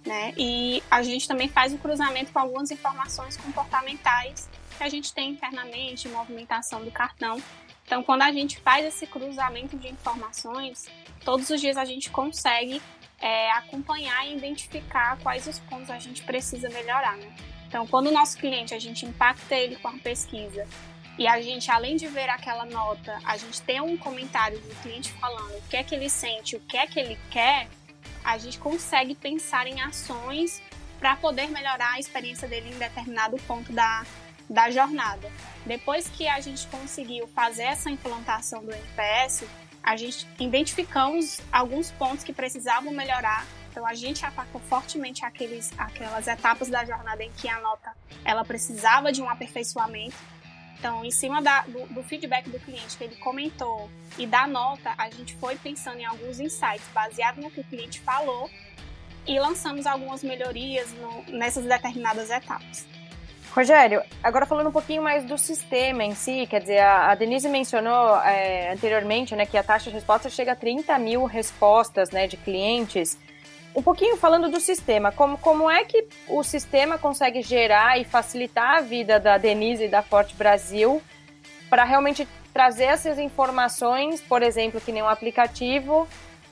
né? 0.05 0.33
E 0.37 0.83
a 0.90 1.03
gente 1.03 1.29
também 1.29 1.49
faz 1.49 1.73
o 1.73 1.79
cruzamento 1.79 2.33
com 2.33 2.38
algumas 2.40 2.70
informações 2.70 3.37
comportamentais 3.37 4.49
que 4.77 4.83
a 4.83 4.88
gente 4.88 5.12
tem 5.12 5.31
internamente, 5.31 6.09
movimentação 6.09 6.83
do 6.83 6.90
cartão. 6.90 7.40
Então, 7.90 8.05
quando 8.05 8.22
a 8.22 8.31
gente 8.31 8.57
faz 8.61 8.87
esse 8.87 9.05
cruzamento 9.05 9.76
de 9.76 9.88
informações, 9.88 10.87
todos 11.24 11.50
os 11.50 11.61
dias 11.61 11.76
a 11.76 11.85
gente 11.85 12.09
consegue 12.09 12.81
é, 13.20 13.50
acompanhar 13.50 14.29
e 14.29 14.37
identificar 14.37 15.18
quais 15.18 15.48
os 15.48 15.59
pontos 15.59 15.90
a 15.90 15.98
gente 15.98 16.22
precisa 16.22 16.68
melhorar, 16.68 17.16
né? 17.16 17.35
Então, 17.66 17.88
quando 17.88 18.07
o 18.07 18.12
nosso 18.12 18.38
cliente, 18.38 18.72
a 18.72 18.79
gente 18.79 19.05
impacta 19.05 19.57
ele 19.57 19.74
com 19.74 19.88
a 19.88 19.94
pesquisa 19.94 20.68
e 21.18 21.26
a 21.26 21.42
gente, 21.42 21.68
além 21.68 21.96
de 21.96 22.07
ver 22.07 22.31
aquela 22.31 22.64
nota, 22.64 23.18
a 23.24 23.37
gente 23.37 23.61
tem 23.62 23.81
um 23.81 23.96
comentário 23.96 24.61
do 24.61 24.83
cliente 24.83 25.11
falando 25.14 25.59
o 25.59 25.62
que 25.62 25.76
é 25.76 25.83
que 25.83 25.92
ele 25.92 26.09
sente, 26.09 26.55
o 26.55 26.61
que 26.61 26.76
é 26.76 26.87
que 26.87 27.00
ele 27.00 27.18
quer, 27.29 27.68
a 28.22 28.38
gente 28.38 28.61
consegue 28.61 29.16
pensar 29.16 29.66
em 29.66 29.81
ações 29.81 30.62
para 31.00 31.16
poder 31.16 31.48
melhorar 31.48 31.94
a 31.94 31.98
experiência 31.98 32.46
dele 32.46 32.70
em 32.72 32.79
determinado 32.79 33.37
ponto 33.48 33.72
da, 33.72 34.05
da 34.51 34.69
jornada. 34.69 35.31
Depois 35.65 36.09
que 36.09 36.27
a 36.27 36.41
gente 36.41 36.67
conseguiu 36.67 37.29
fazer 37.29 37.63
essa 37.63 37.89
implantação 37.89 38.65
do 38.65 38.73
NPS, 38.73 39.45
a 39.81 39.97
gente 39.97 40.27
identificamos 40.41 41.41
alguns 41.53 41.93
pontos 41.93 42.25
que 42.25 42.33
precisavam 42.33 42.93
melhorar. 42.93 43.47
Então 43.71 43.87
a 43.87 43.95
gente 43.95 44.27
atacou 44.27 44.61
fortemente 44.63 45.25
aqueles, 45.25 45.73
aquelas 45.79 46.27
etapas 46.27 46.69
da 46.69 46.85
jornada 46.85 47.23
em 47.23 47.31
que 47.31 47.49
a 47.49 47.61
nota 47.61 47.95
ela 48.25 48.45
precisava 48.45 49.13
de 49.13 49.23
um 49.23 49.29
aperfeiçoamento. 49.29 50.17
Então, 50.77 51.05
em 51.05 51.11
cima 51.11 51.43
da, 51.43 51.61
do, 51.63 51.87
do, 51.95 52.03
feedback 52.03 52.49
do 52.49 52.59
cliente 52.59 52.97
que 52.97 53.05
ele 53.05 53.17
comentou 53.17 53.91
e 54.17 54.27
da 54.27 54.47
nota, 54.47 54.95
a 54.97 55.11
gente 55.11 55.37
foi 55.37 55.55
pensando 55.57 55.99
em 55.99 56.07
alguns 56.07 56.41
insights 56.41 56.87
baseado 56.95 57.37
no 57.37 57.51
que 57.51 57.61
o 57.61 57.65
cliente 57.65 58.01
falou 58.01 58.51
e 59.27 59.39
lançamos 59.39 59.87
algumas 59.87 60.25
melhorias 60.25 60.91
no, 60.95 61.37
nessas 61.37 61.67
determinadas 61.67 62.31
etapas. 62.31 62.87
Rogério, 63.53 64.03
agora 64.23 64.47
falando 64.47 64.69
um 64.69 64.73
pouquinho 64.73 65.03
mais 65.03 65.25
do 65.25 65.37
sistema 65.37 66.05
em 66.05 66.15
si, 66.15 66.47
quer 66.47 66.61
dizer, 66.61 66.79
a, 66.79 67.15
Denise 67.17 67.49
mencionou 67.49 68.17
é, 68.21 68.73
anteriormente 68.73 69.35
né, 69.35 69.45
que 69.45 69.59
a 69.59 69.63
taxa 69.63 69.91
de 69.91 69.97
resposta 69.97 70.31
chega 70.31 70.53
a 70.53 70.57
30 70.57 70.97
mil 71.01 71.25
respostas 71.25 72.11
né, 72.11 72.29
de 72.29 72.37
clientes. 72.37 73.19
Um 73.75 73.83
pouquinho 73.83 74.17
falando 74.17 74.49
do 74.49 74.61
sistema, 74.61 75.11
como, 75.11 75.37
como 75.37 75.69
é 75.69 75.85
que 75.85 76.07
o 76.29 76.45
sistema 76.45 76.97
consegue 76.97 77.43
gerar 77.43 78.01
e 78.01 78.05
facilitar 78.05 78.79
a 78.79 78.81
vida 78.81 79.19
da 79.19 79.37
Denise 79.37 79.85
e 79.85 79.89
da 79.89 80.03
Forte 80.03 80.35
Brasil 80.37 81.03
para 81.69 81.83
realmente 81.83 82.27
trazer 82.53 82.85
essas 82.85 83.19
informações, 83.19 84.21
por 84.21 84.43
exemplo, 84.43 84.81
que 84.81 84.93
nem 84.93 85.03
um 85.03 85.09
aplicativo, 85.09 86.07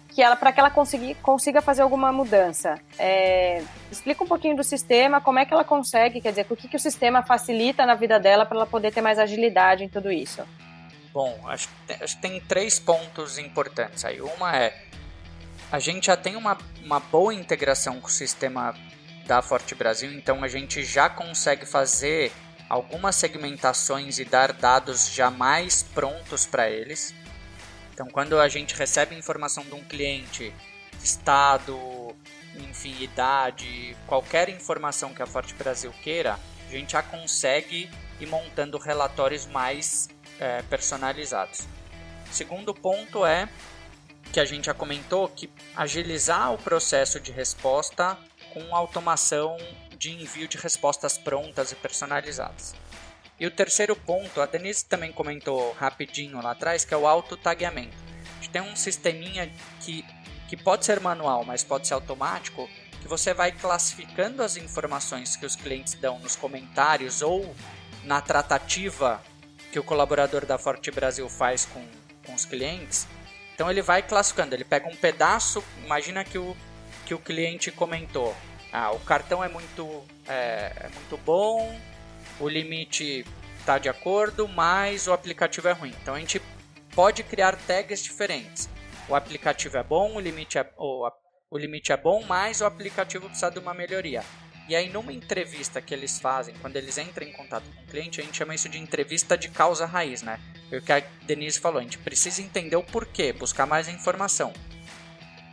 que 0.09 0.23
ela 0.23 0.37
para 0.37 0.53
que 0.53 0.61
ela 0.61 0.71
consiga, 0.71 1.14
consiga 1.23 1.61
fazer 1.61 1.83
alguma 1.83 2.12
mudança. 2.12 2.79
É, 2.99 3.62
explica 3.90 4.25
um 4.25 4.27
pouquinho 4.27 4.57
do 4.57 4.64
sistema, 4.64 5.21
como 5.21 5.38
é 5.38 5.44
que 5.44 5.53
ela 5.53 5.64
consegue, 5.64 6.21
quer 6.21 6.31
dizer, 6.31 6.47
o 6.49 6.57
que, 6.57 6.68
que 6.68 6.77
o 6.77 6.81
sistema 6.81 7.23
facilita 7.23 7.85
na 7.87 7.94
vida 7.94 8.18
dela 8.18 8.44
para 8.47 8.57
ela 8.57 8.66
poder 8.66 8.92
ter 8.92 9.01
mais 9.01 9.18
agilidade 9.18 9.85
em 9.85 9.88
tudo 9.88 10.11
isso. 10.11 10.42
Bom, 11.12 11.38
acho, 11.47 11.68
acho 12.01 12.16
que 12.16 12.23
tem 12.23 12.40
três 12.40 12.79
pontos 12.79 13.38
importantes 13.38 14.05
aí. 14.05 14.21
Uma 14.21 14.57
é 14.57 14.88
a 15.71 15.79
gente 15.79 16.07
já 16.07 16.16
tem 16.16 16.35
uma, 16.35 16.57
uma 16.83 16.99
boa 16.99 17.35
integração 17.35 18.01
com 18.01 18.07
o 18.09 18.11
sistema 18.11 18.75
da 19.27 19.42
Forte 19.42 19.75
Brasil, 19.75 20.11
então 20.12 20.42
a 20.42 20.49
gente 20.49 20.83
já 20.83 21.11
consegue 21.11 21.66
fazer 21.66 22.33
algumas 22.68 23.16
segmentações 23.16 24.18
e 24.18 24.25
dar 24.25 24.53
dados 24.53 25.12
já 25.12 25.31
mais 25.31 25.83
prontos 25.83 26.47
para 26.47 26.71
eles. 26.71 27.14
Então, 27.99 28.07
quando 28.07 28.39
a 28.39 28.49
gente 28.49 28.77
recebe 28.77 29.17
informação 29.17 29.65
de 29.65 29.75
um 29.75 29.83
cliente, 29.83 30.55
estado, 31.03 32.15
enfim, 32.55 32.95
idade, 33.03 33.97
qualquer 34.07 34.49
informação 34.51 35.13
que 35.13 35.21
a 35.21 35.27
Forte 35.27 35.53
Brasil 35.55 35.93
queira, 36.01 36.39
a 36.69 36.71
gente 36.71 36.93
já 36.93 37.03
consegue 37.03 37.91
ir 38.21 38.27
montando 38.27 38.79
relatórios 38.79 39.47
mais 39.47 40.09
é, 40.39 40.63
personalizados. 40.63 41.67
Segundo 42.31 42.73
ponto 42.73 43.27
é 43.27 43.49
que 44.33 44.39
a 44.39 44.45
gente 44.45 44.67
já 44.67 44.75
comentou 44.75 45.29
que 45.29 45.51
agilizar 45.75 46.53
o 46.53 46.59
processo 46.59 47.19
de 47.19 47.33
resposta 47.33 48.17
com 48.55 48.77
automação 48.77 49.57
de 49.97 50.13
envio 50.13 50.47
de 50.47 50.57
respostas 50.57 51.19
prontas 51.19 51.73
e 51.73 51.75
personalizadas. 51.75 52.77
E 53.40 53.46
o 53.46 53.51
terceiro 53.51 53.94
ponto, 53.94 54.40
a 54.40 54.46
Denise 54.46 54.85
também 54.85 55.12
comentou 55.12 55.72
rapidinho 55.72 56.42
lá 56.42 56.51
atrás, 56.51 56.85
que 56.85 56.92
é 56.92 56.96
o 56.96 57.07
auto-tagueamento. 57.07 57.96
A 58.33 58.35
gente 58.35 58.51
tem 58.51 58.62
um 58.62 58.74
sisteminha 58.74 59.51
que, 59.81 60.05
que 60.48 60.57
pode 60.57 60.85
ser 60.85 60.98
manual, 60.98 61.44
mas 61.44 61.62
pode 61.62 61.87
ser 61.87 61.94
automático, 61.94 62.68
que 63.01 63.07
você 63.07 63.33
vai 63.33 63.53
classificando 63.53 64.42
as 64.42 64.57
informações 64.57 65.37
que 65.37 65.46
os 65.46 65.55
clientes 65.55 65.94
dão 65.94 66.18
nos 66.18 66.35
comentários 66.35 67.22
ou 67.22 67.55
na 68.03 68.20
tratativa 68.20 69.22
que 69.70 69.79
o 69.79 69.85
colaborador 69.85 70.44
da 70.44 70.59
Forte 70.59 70.90
Brasil 70.90 71.29
faz 71.29 71.64
com, 71.66 71.85
com 72.27 72.35
os 72.35 72.44
clientes. 72.44 73.07
Então 73.55 73.70
ele 73.70 73.83
vai 73.83 74.03
classificando, 74.03 74.55
ele 74.55 74.64
pega 74.64 74.88
um 74.88 74.96
pedaço, 74.96 75.62
imagina 75.85 76.24
que 76.24 76.38
o, 76.38 76.57
que 77.05 77.14
o 77.14 77.18
cliente 77.18 77.70
comentou, 77.70 78.35
ah, 78.72 78.90
o 78.92 79.01
cartão 79.01 79.42
é 79.42 79.48
muito, 79.48 80.05
é, 80.27 80.72
é 80.77 80.88
muito 80.94 81.16
bom, 81.18 81.79
o 82.40 82.48
limite 82.48 83.24
está 83.59 83.79
de 83.79 83.88
acordo, 83.88 84.48
mas 84.48 85.07
o 85.07 85.12
aplicativo 85.12 85.68
é 85.68 85.72
ruim. 85.72 85.94
Então 86.03 86.14
a 86.14 86.18
gente 86.18 86.40
pode 86.94 87.22
criar 87.22 87.57
tags 87.57 88.03
diferentes. 88.03 88.68
O 89.09 89.14
aplicativo 89.14 89.77
é 89.77 89.83
bom, 89.83 90.16
o 90.16 90.20
limite 90.20 90.59
é, 90.59 90.68
o, 90.77 91.11
limite 91.53 91.92
é 91.92 91.96
bom, 91.96 92.22
mas 92.24 92.61
o 92.61 92.66
aplicativo 92.66 93.27
precisa 93.27 93.51
de 93.51 93.59
uma 93.59 93.72
melhoria. 93.72 94.22
E 94.68 94.77
aí, 94.77 94.90
numa 94.90 95.12
entrevista 95.12 95.81
que 95.81 95.94
eles 95.94 96.18
fazem, 96.18 96.55
quando 96.61 96.77
eles 96.77 96.98
entram 96.98 97.27
em 97.27 97.33
contato 97.33 97.64
com 97.74 97.83
o 97.83 97.87
cliente, 97.87 98.20
a 98.20 98.24
gente 98.24 98.37
chama 98.37 98.55
isso 98.55 98.68
de 98.68 98.79
entrevista 98.79 99.37
de 99.37 99.48
causa 99.48 99.87
raiz, 99.87 100.20
né? 100.20 100.38
Foi 100.68 100.79
o 100.79 100.83
que 100.83 100.92
a 100.92 101.01
Denise 101.22 101.59
falou, 101.59 101.81
a 101.81 101.83
gente 101.83 101.96
precisa 101.96 102.42
entender 102.42 102.77
o 102.77 102.83
porquê, 102.83 103.33
buscar 103.33 103.64
mais 103.64 103.88
informação. 103.88 104.53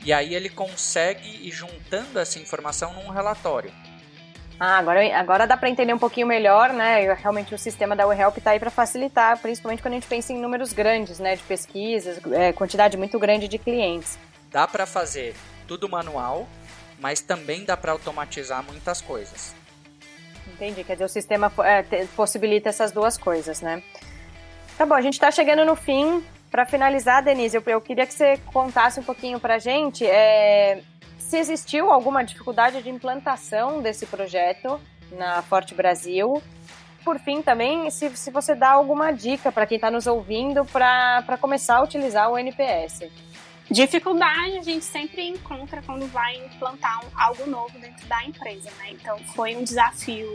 E 0.03 0.11
aí 0.11 0.35
ele 0.35 0.49
consegue 0.49 1.29
ir 1.47 1.51
juntando 1.51 2.19
essa 2.19 2.39
informação 2.39 2.93
num 2.93 3.09
relatório. 3.09 3.71
Ah, 4.59 4.77
agora, 4.77 5.17
agora 5.17 5.45
dá 5.45 5.57
para 5.57 5.69
entender 5.69 5.93
um 5.93 5.97
pouquinho 5.99 6.27
melhor, 6.27 6.71
né? 6.71 7.13
Realmente 7.13 7.53
o 7.53 7.57
sistema 7.57 7.95
da 7.95 8.07
WeHelp 8.07 8.37
está 8.37 8.51
aí 8.51 8.59
para 8.59 8.69
facilitar, 8.69 9.37
principalmente 9.39 9.81
quando 9.81 9.93
a 9.93 9.97
gente 9.97 10.07
pensa 10.07 10.31
em 10.31 10.39
números 10.39 10.71
grandes, 10.71 11.19
né? 11.19 11.35
De 11.35 11.43
pesquisas, 11.43 12.19
é, 12.31 12.53
quantidade 12.53 12.95
muito 12.95 13.19
grande 13.19 13.47
de 13.47 13.57
clientes. 13.57 14.17
Dá 14.49 14.65
para 14.65 14.85
fazer 14.85 15.35
tudo 15.67 15.89
manual, 15.89 16.47
mas 16.99 17.19
também 17.19 17.65
dá 17.65 17.75
para 17.75 17.91
automatizar 17.91 18.63
muitas 18.63 19.01
coisas. 19.01 19.53
Entendi, 20.53 20.83
quer 20.85 20.93
dizer, 20.93 21.05
o 21.05 21.09
sistema 21.09 21.51
é, 21.65 22.05
possibilita 22.15 22.69
essas 22.69 22.93
duas 22.93 23.17
coisas, 23.17 23.59
né? 23.59 23.83
Tá 24.77 24.85
bom, 24.85 24.93
a 24.93 25.01
gente 25.01 25.13
está 25.13 25.31
chegando 25.31 25.65
no 25.65 25.75
fim. 25.75 26.23
Para 26.49 26.65
finalizar, 26.65 27.21
Denise, 27.21 27.57
eu, 27.57 27.63
eu, 27.65 27.81
queria 27.81 28.05
que 28.05 28.13
você 28.13 28.37
contasse 28.53 28.97
um 28.99 29.03
pouquinho 29.03 29.37
para 29.39 29.55
a 29.55 29.59
gente 29.59 30.05
é, 30.05 30.81
se 31.25 31.37
existiu 31.37 31.91
alguma 31.91 32.23
dificuldade 32.23 32.83
de 32.83 32.89
implantação 32.89 33.81
desse 33.81 34.05
projeto 34.05 34.79
na 35.11 35.41
Forte 35.41 35.73
Brasil. 35.73 36.41
Por 37.03 37.19
fim, 37.19 37.41
também, 37.41 37.89
se, 37.89 38.15
se 38.15 38.29
você 38.29 38.53
dá 38.53 38.71
alguma 38.71 39.11
dica 39.11 39.51
para 39.51 39.65
quem 39.65 39.77
está 39.77 39.89
nos 39.89 40.05
ouvindo 40.05 40.63
para 40.65 41.37
começar 41.41 41.77
a 41.77 41.83
utilizar 41.83 42.29
o 42.29 42.37
NPS. 42.37 43.09
Dificuldade 43.69 44.57
a 44.57 44.61
gente 44.61 44.85
sempre 44.85 45.27
encontra 45.27 45.81
quando 45.81 46.05
vai 46.07 46.35
implantar 46.45 47.03
um, 47.03 47.09
algo 47.15 47.49
novo 47.49 47.77
dentro 47.79 48.05
da 48.07 48.23
empresa, 48.23 48.69
né? 48.77 48.91
Então 48.91 49.17
foi 49.35 49.55
um 49.55 49.63
desafio 49.63 50.31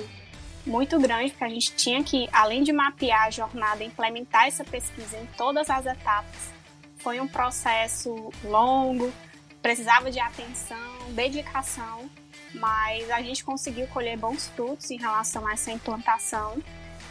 muito 0.66 0.98
grande, 0.98 1.30
porque 1.30 1.44
a 1.44 1.48
gente 1.48 1.72
tinha 1.76 2.02
que, 2.02 2.28
além 2.32 2.64
de 2.64 2.72
mapear 2.72 3.26
a 3.26 3.30
jornada, 3.30 3.84
implementar 3.84 4.48
essa 4.48 4.64
pesquisa 4.64 5.16
em 5.16 5.26
todas 5.36 5.70
as 5.70 5.86
etapas. 5.86 6.50
Foi 6.96 7.20
um 7.20 7.28
processo 7.28 8.30
longo, 8.44 9.12
precisava 9.62 10.10
de 10.10 10.18
atenção, 10.18 10.76
dedicação, 11.10 12.10
mas 12.54 13.10
a 13.10 13.22
gente 13.22 13.44
conseguiu 13.44 13.86
colher 13.88 14.16
bons 14.16 14.48
frutos 14.48 14.90
em 14.90 14.98
relação 14.98 15.46
a 15.46 15.52
essa 15.52 15.70
implantação. 15.70 16.62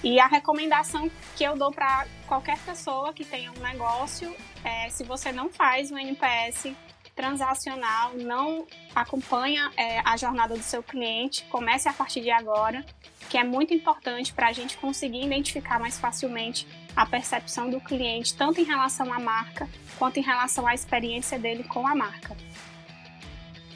E 0.04 0.20
a 0.20 0.28
recomendação 0.28 1.12
que 1.36 1.44
eu 1.44 1.58
dou 1.58 1.72
para 1.72 2.06
qualquer 2.26 2.58
pessoa 2.60 3.14
que 3.14 3.26
tenha 3.26 3.52
um 3.52 3.60
negócio 3.60 4.34
é 4.64 4.90
se 4.90 5.04
você 5.04 5.32
não 5.32 5.50
faz 5.50 5.92
o 5.92 5.98
NPS 5.98 6.74
transacional, 7.20 8.14
não 8.14 8.66
acompanha 8.96 9.70
é, 9.76 10.00
a 10.06 10.16
jornada 10.16 10.56
do 10.56 10.64
seu 10.64 10.82
cliente, 10.82 11.44
comece 11.50 11.90
a 11.90 11.94
partir 11.94 12.22
de 12.22 12.32
agora, 12.32 12.86
que 13.30 13.38
é 13.38 13.44
muito 13.44 13.74
importante 13.74 14.32
para 14.32 14.48
a 14.48 14.54
gente 14.54 14.78
conseguir 14.78 15.26
identificar 15.26 15.80
mais 15.80 16.00
facilmente 16.00 16.66
a 16.96 17.06
percepção 17.06 17.70
do 17.70 17.80
cliente, 17.80 18.36
tanto 18.36 18.60
em 18.60 18.64
relação 18.64 19.12
à 19.14 19.20
marca 19.20 19.68
quanto 19.98 20.18
em 20.18 20.24
relação 20.24 20.66
à 20.66 20.74
experiência 20.74 21.38
dele 21.38 21.64
com 21.64 21.86
a 21.88 21.94
marca. 21.94 22.36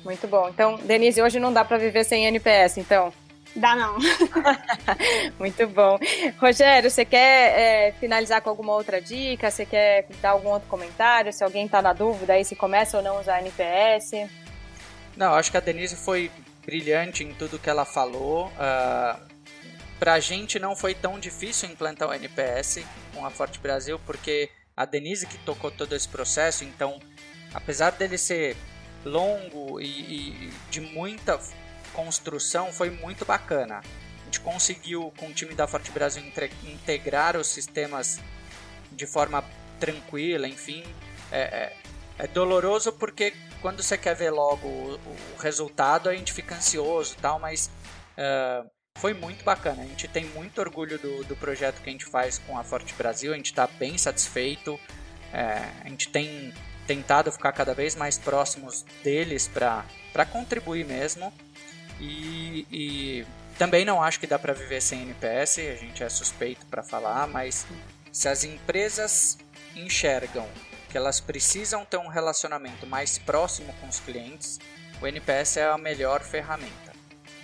Muito 0.03 0.27
bom. 0.27 0.49
Então, 0.49 0.75
Denise, 0.77 1.21
hoje 1.21 1.39
não 1.39 1.53
dá 1.53 1.63
para 1.63 1.77
viver 1.77 2.03
sem 2.03 2.25
NPS, 2.25 2.77
então? 2.77 3.13
Dá 3.55 3.75
não. 3.75 3.97
Muito 5.37 5.67
bom. 5.67 5.99
Rogério, 6.39 6.89
você 6.89 7.05
quer 7.05 7.59
é, 7.59 7.91
finalizar 7.99 8.41
com 8.41 8.49
alguma 8.49 8.73
outra 8.73 8.99
dica? 8.99 9.51
Você 9.51 9.65
quer 9.65 10.07
dar 10.21 10.31
algum 10.31 10.49
outro 10.49 10.67
comentário? 10.67 11.31
Se 11.31 11.43
alguém 11.43 11.65
está 11.65 11.81
na 11.81 11.93
dúvida 11.93 12.33
aí 12.33 12.43
se 12.43 12.55
começa 12.55 12.97
ou 12.97 13.03
não 13.03 13.19
usar 13.19 13.41
NPS? 13.41 14.27
Não, 15.15 15.35
acho 15.35 15.51
que 15.51 15.57
a 15.57 15.59
Denise 15.59 15.95
foi 15.95 16.31
brilhante 16.65 17.23
em 17.23 17.33
tudo 17.33 17.59
que 17.59 17.69
ela 17.69 17.85
falou. 17.85 18.47
Uh, 18.47 19.32
Para 20.03 20.15
a 20.15 20.19
gente 20.19 20.59
não 20.59 20.75
foi 20.75 20.93
tão 20.93 21.17
difícil 21.17 21.69
implantar 21.69 22.09
o 22.09 22.13
NPS 22.13 22.79
com 23.13 23.25
a 23.25 23.29
Forte 23.29 23.57
Brasil, 23.57 23.97
porque 24.05 24.49
a 24.75 24.83
Denise 24.83 25.25
que 25.25 25.37
tocou 25.45 25.71
todo 25.71 25.95
esse 25.95 26.09
processo, 26.09 26.65
então, 26.65 26.99
apesar 27.53 27.91
dele 27.91 28.17
ser 28.17 28.57
longo 29.05 29.79
e, 29.79 29.85
e 29.85 30.53
de 30.69 30.81
muita 30.81 31.39
construção 31.93 32.73
foi 32.73 32.89
muito 32.89 33.23
bacana. 33.23 33.77
A 33.77 34.25
gente 34.25 34.41
conseguiu, 34.41 35.13
com 35.15 35.27
o 35.27 35.33
time 35.33 35.55
da 35.55 35.67
Forte 35.67 35.89
Brasil, 35.89 36.21
integrar 36.65 37.37
os 37.37 37.47
sistemas 37.47 38.19
de 38.91 39.07
forma 39.07 39.41
tranquila, 39.79 40.49
enfim. 40.49 40.83
É, 41.31 41.39
é, 41.39 41.77
é 42.19 42.27
doloroso 42.27 42.91
porque 42.91 43.33
quando 43.61 43.81
você 43.81 43.97
quer 43.97 44.17
ver 44.17 44.31
logo 44.31 44.67
o, 44.67 44.99
o 45.33 45.37
resultado, 45.39 46.09
a 46.09 46.13
gente 46.13 46.33
fica 46.33 46.55
ansioso 46.55 47.15
tal, 47.21 47.39
mas 47.39 47.71
uh, 48.17 48.69
foi 48.95 49.13
muito 49.13 49.43
bacana. 49.43 49.83
A 49.83 49.85
gente 49.85 50.07
tem 50.07 50.25
muito 50.25 50.59
orgulho 50.59 50.97
do, 50.97 51.23
do 51.23 51.35
projeto 51.35 51.81
que 51.81 51.89
a 51.89 51.91
gente 51.91 52.05
faz 52.05 52.39
com 52.39 52.57
a 52.57 52.63
Forte 52.63 52.93
Brasil, 52.93 53.33
a 53.33 53.35
gente 53.35 53.47
está 53.47 53.67
bem 53.67 53.97
satisfeito. 53.97 54.79
É, 55.33 55.67
a 55.83 55.89
gente 55.89 56.09
tem 56.09 56.53
tentado 56.85 57.31
ficar 57.31 57.51
cada 57.53 57.73
vez 57.73 57.95
mais 57.95 58.17
próximos 58.17 58.85
deles 59.03 59.47
para 59.47 60.25
contribuir 60.31 60.85
mesmo. 60.85 61.33
E, 61.99 62.67
e 62.71 63.25
também 63.57 63.85
não 63.85 64.01
acho 64.01 64.19
que 64.19 64.27
dá 64.27 64.37
para 64.37 64.53
viver 64.53 64.81
sem 64.81 65.03
NPS, 65.03 65.59
a 65.59 65.75
gente 65.75 66.03
é 66.03 66.09
suspeito 66.09 66.65
para 66.65 66.83
falar, 66.83 67.27
mas 67.27 67.65
se 68.11 68.27
as 68.27 68.43
empresas 68.43 69.37
enxergam 69.75 70.47
que 70.89 70.97
elas 70.97 71.19
precisam 71.19 71.85
ter 71.85 71.97
um 71.97 72.07
relacionamento 72.07 72.85
mais 72.85 73.17
próximo 73.17 73.73
com 73.79 73.87
os 73.87 73.99
clientes, 73.99 74.59
o 75.01 75.07
NPS 75.07 75.57
é 75.57 75.65
a 75.65 75.77
melhor 75.77 76.21
ferramenta. 76.21 76.82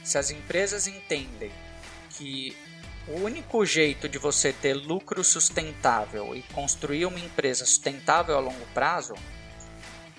Se 0.09 0.17
as 0.17 0.31
empresas 0.31 0.87
entendem 0.87 1.51
que 2.09 2.57
o 3.07 3.19
único 3.19 3.63
jeito 3.63 4.09
de 4.09 4.17
você 4.17 4.51
ter 4.51 4.73
lucro 4.73 5.23
sustentável 5.23 6.35
e 6.35 6.41
construir 6.51 7.05
uma 7.05 7.19
empresa 7.19 7.63
sustentável 7.63 8.35
a 8.35 8.39
longo 8.39 8.65
prazo, 8.73 9.13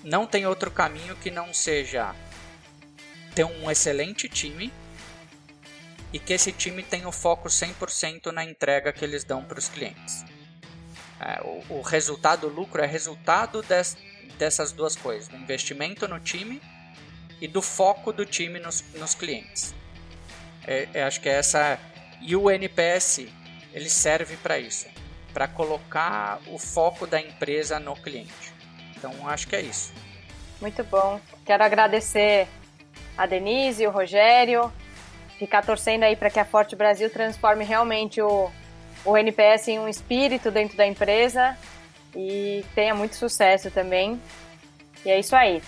não 0.01 0.25
tem 0.25 0.45
outro 0.45 0.71
caminho 0.71 1.13
que 1.17 1.29
não 1.29 1.53
seja 1.53 2.15
ter 3.35 3.43
um 3.43 3.69
excelente 3.69 4.29
time 4.29 4.71
e 6.13 6.19
que 6.19 6.31
esse 6.31 6.53
time 6.53 6.83
tenha 6.83 7.09
o 7.09 7.11
foco 7.11 7.49
100% 7.49 8.27
na 8.27 8.45
entrega 8.45 8.93
que 8.93 9.03
eles 9.03 9.25
dão 9.25 9.43
para 9.43 9.59
os 9.59 9.67
clientes. 9.67 10.23
É, 11.19 11.41
o, 11.41 11.79
o, 11.79 11.81
resultado, 11.81 12.47
o 12.47 12.49
lucro 12.49 12.81
é 12.81 12.87
resultado 12.87 13.61
des, 13.61 13.97
dessas 14.37 14.71
duas 14.71 14.95
coisas, 14.95 15.27
do 15.27 15.35
investimento 15.35 16.07
no 16.07 16.17
time 16.17 16.61
e 17.41 17.47
do 17.47 17.61
foco 17.61 18.13
do 18.13 18.25
time 18.25 18.57
nos, 18.57 18.85
nos 18.93 19.13
clientes. 19.13 19.80
É, 20.67 20.87
é, 20.93 21.03
acho 21.03 21.19
que 21.19 21.29
é 21.29 21.33
essa 21.33 21.79
e 22.21 22.35
o 22.35 22.49
NPS 22.49 23.27
ele 23.73 23.89
serve 23.89 24.37
para 24.37 24.59
isso, 24.59 24.87
para 25.33 25.47
colocar 25.47 26.39
o 26.47 26.59
foco 26.59 27.07
da 27.07 27.19
empresa 27.19 27.79
no 27.79 27.95
cliente. 27.95 28.53
Então 28.95 29.27
acho 29.27 29.47
que 29.47 29.55
é 29.55 29.61
isso. 29.61 29.91
Muito 30.59 30.83
bom. 30.83 31.19
Quero 31.43 31.63
agradecer 31.63 32.47
a 33.17 33.25
Denise, 33.25 33.87
o 33.87 33.91
Rogério, 33.91 34.71
ficar 35.39 35.65
torcendo 35.65 36.03
aí 36.03 36.15
para 36.15 36.29
que 36.29 36.39
a 36.39 36.45
Forte 36.45 36.75
Brasil 36.75 37.09
transforme 37.09 37.65
realmente 37.65 38.21
o, 38.21 38.51
o 39.03 39.17
NPS 39.17 39.69
em 39.69 39.79
um 39.79 39.87
espírito 39.87 40.51
dentro 40.51 40.77
da 40.77 40.85
empresa 40.85 41.57
e 42.15 42.63
tenha 42.75 42.93
muito 42.93 43.15
sucesso 43.15 43.71
também. 43.71 44.21
E 45.03 45.09
é 45.09 45.19
isso 45.19 45.35
aí. 45.35 45.61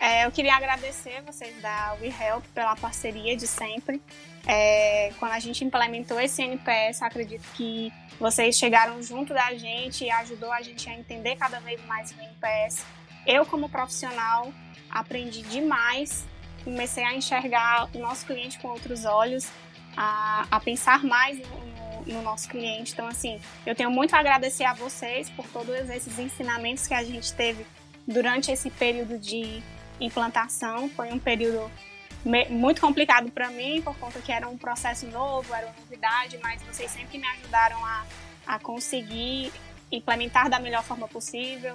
É, 0.00 0.26
eu 0.26 0.32
queria 0.32 0.56
agradecer 0.56 1.22
vocês 1.22 1.54
da 1.62 1.96
WeHelp 2.00 2.44
pela 2.52 2.74
parceria 2.74 3.36
de 3.36 3.46
sempre. 3.46 4.02
É, 4.46 5.12
quando 5.18 5.32
a 5.32 5.38
gente 5.38 5.64
implementou 5.64 6.20
esse 6.20 6.42
NPS, 6.42 7.02
acredito 7.02 7.46
que 7.54 7.92
vocês 8.18 8.56
chegaram 8.58 9.02
junto 9.02 9.32
da 9.32 9.54
gente 9.54 10.04
e 10.04 10.10
ajudou 10.10 10.52
a 10.52 10.62
gente 10.62 10.88
a 10.88 10.94
entender 10.94 11.36
cada 11.36 11.60
vez 11.60 11.84
mais 11.86 12.10
o 12.10 12.20
NPS. 12.20 12.84
Eu, 13.26 13.46
como 13.46 13.68
profissional, 13.68 14.52
aprendi 14.90 15.42
demais 15.42 16.26
comecei 16.64 17.04
a 17.04 17.14
enxergar 17.14 17.88
o 17.94 17.98
nosso 17.98 18.26
cliente 18.26 18.58
com 18.58 18.68
outros 18.68 19.04
olhos, 19.04 19.48
a, 19.96 20.46
a 20.50 20.60
pensar 20.60 21.04
mais 21.04 21.38
no, 21.38 22.14
no 22.14 22.22
nosso 22.22 22.48
cliente. 22.48 22.92
Então, 22.92 23.06
assim, 23.06 23.40
eu 23.66 23.74
tenho 23.74 23.90
muito 23.90 24.14
a 24.14 24.20
agradecer 24.20 24.64
a 24.64 24.72
vocês 24.72 25.28
por 25.30 25.46
todos 25.48 25.74
esses 25.90 26.18
ensinamentos 26.18 26.86
que 26.86 26.94
a 26.94 27.04
gente 27.04 27.32
teve 27.34 27.66
durante 28.06 28.50
esse 28.50 28.70
período 28.70 29.18
de 29.18 29.62
implantação. 30.00 30.88
Foi 30.90 31.12
um 31.12 31.18
período 31.18 31.70
muito 32.24 32.80
complicado 32.80 33.30
para 33.30 33.50
mim, 33.50 33.82
por 33.82 33.96
conta 33.98 34.20
que 34.20 34.30
era 34.30 34.48
um 34.48 34.56
processo 34.56 35.06
novo, 35.06 35.52
era 35.54 35.66
uma 35.66 35.74
novidade, 35.80 36.38
mas 36.38 36.62
vocês 36.62 36.90
sempre 36.90 37.18
me 37.18 37.26
ajudaram 37.26 37.84
a, 37.84 38.06
a 38.46 38.58
conseguir 38.58 39.52
implementar 39.90 40.48
da 40.48 40.58
melhor 40.58 40.82
forma 40.82 41.08
possível. 41.08 41.74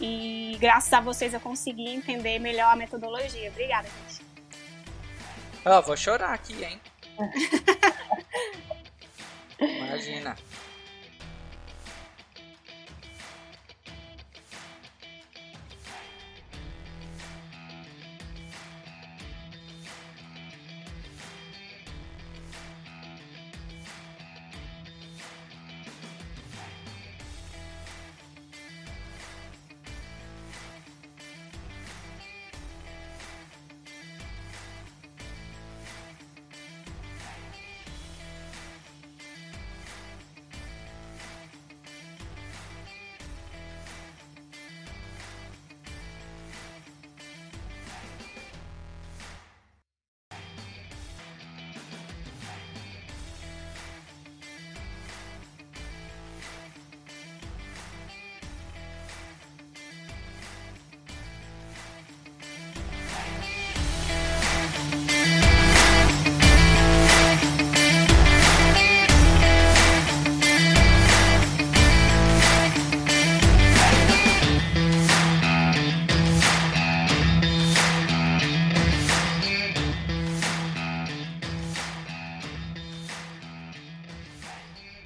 E 0.00 0.56
graças 0.60 0.92
a 0.92 1.00
vocês 1.00 1.34
eu 1.34 1.40
consegui 1.40 1.88
entender 1.88 2.38
melhor 2.38 2.72
a 2.72 2.76
metodologia. 2.76 3.50
Obrigada, 3.50 3.88
gente. 3.88 4.24
Ó, 5.64 5.78
oh, 5.78 5.82
vou 5.82 5.96
chorar 5.96 6.32
aqui, 6.32 6.64
hein? 6.64 6.80
Imagina. 9.60 10.36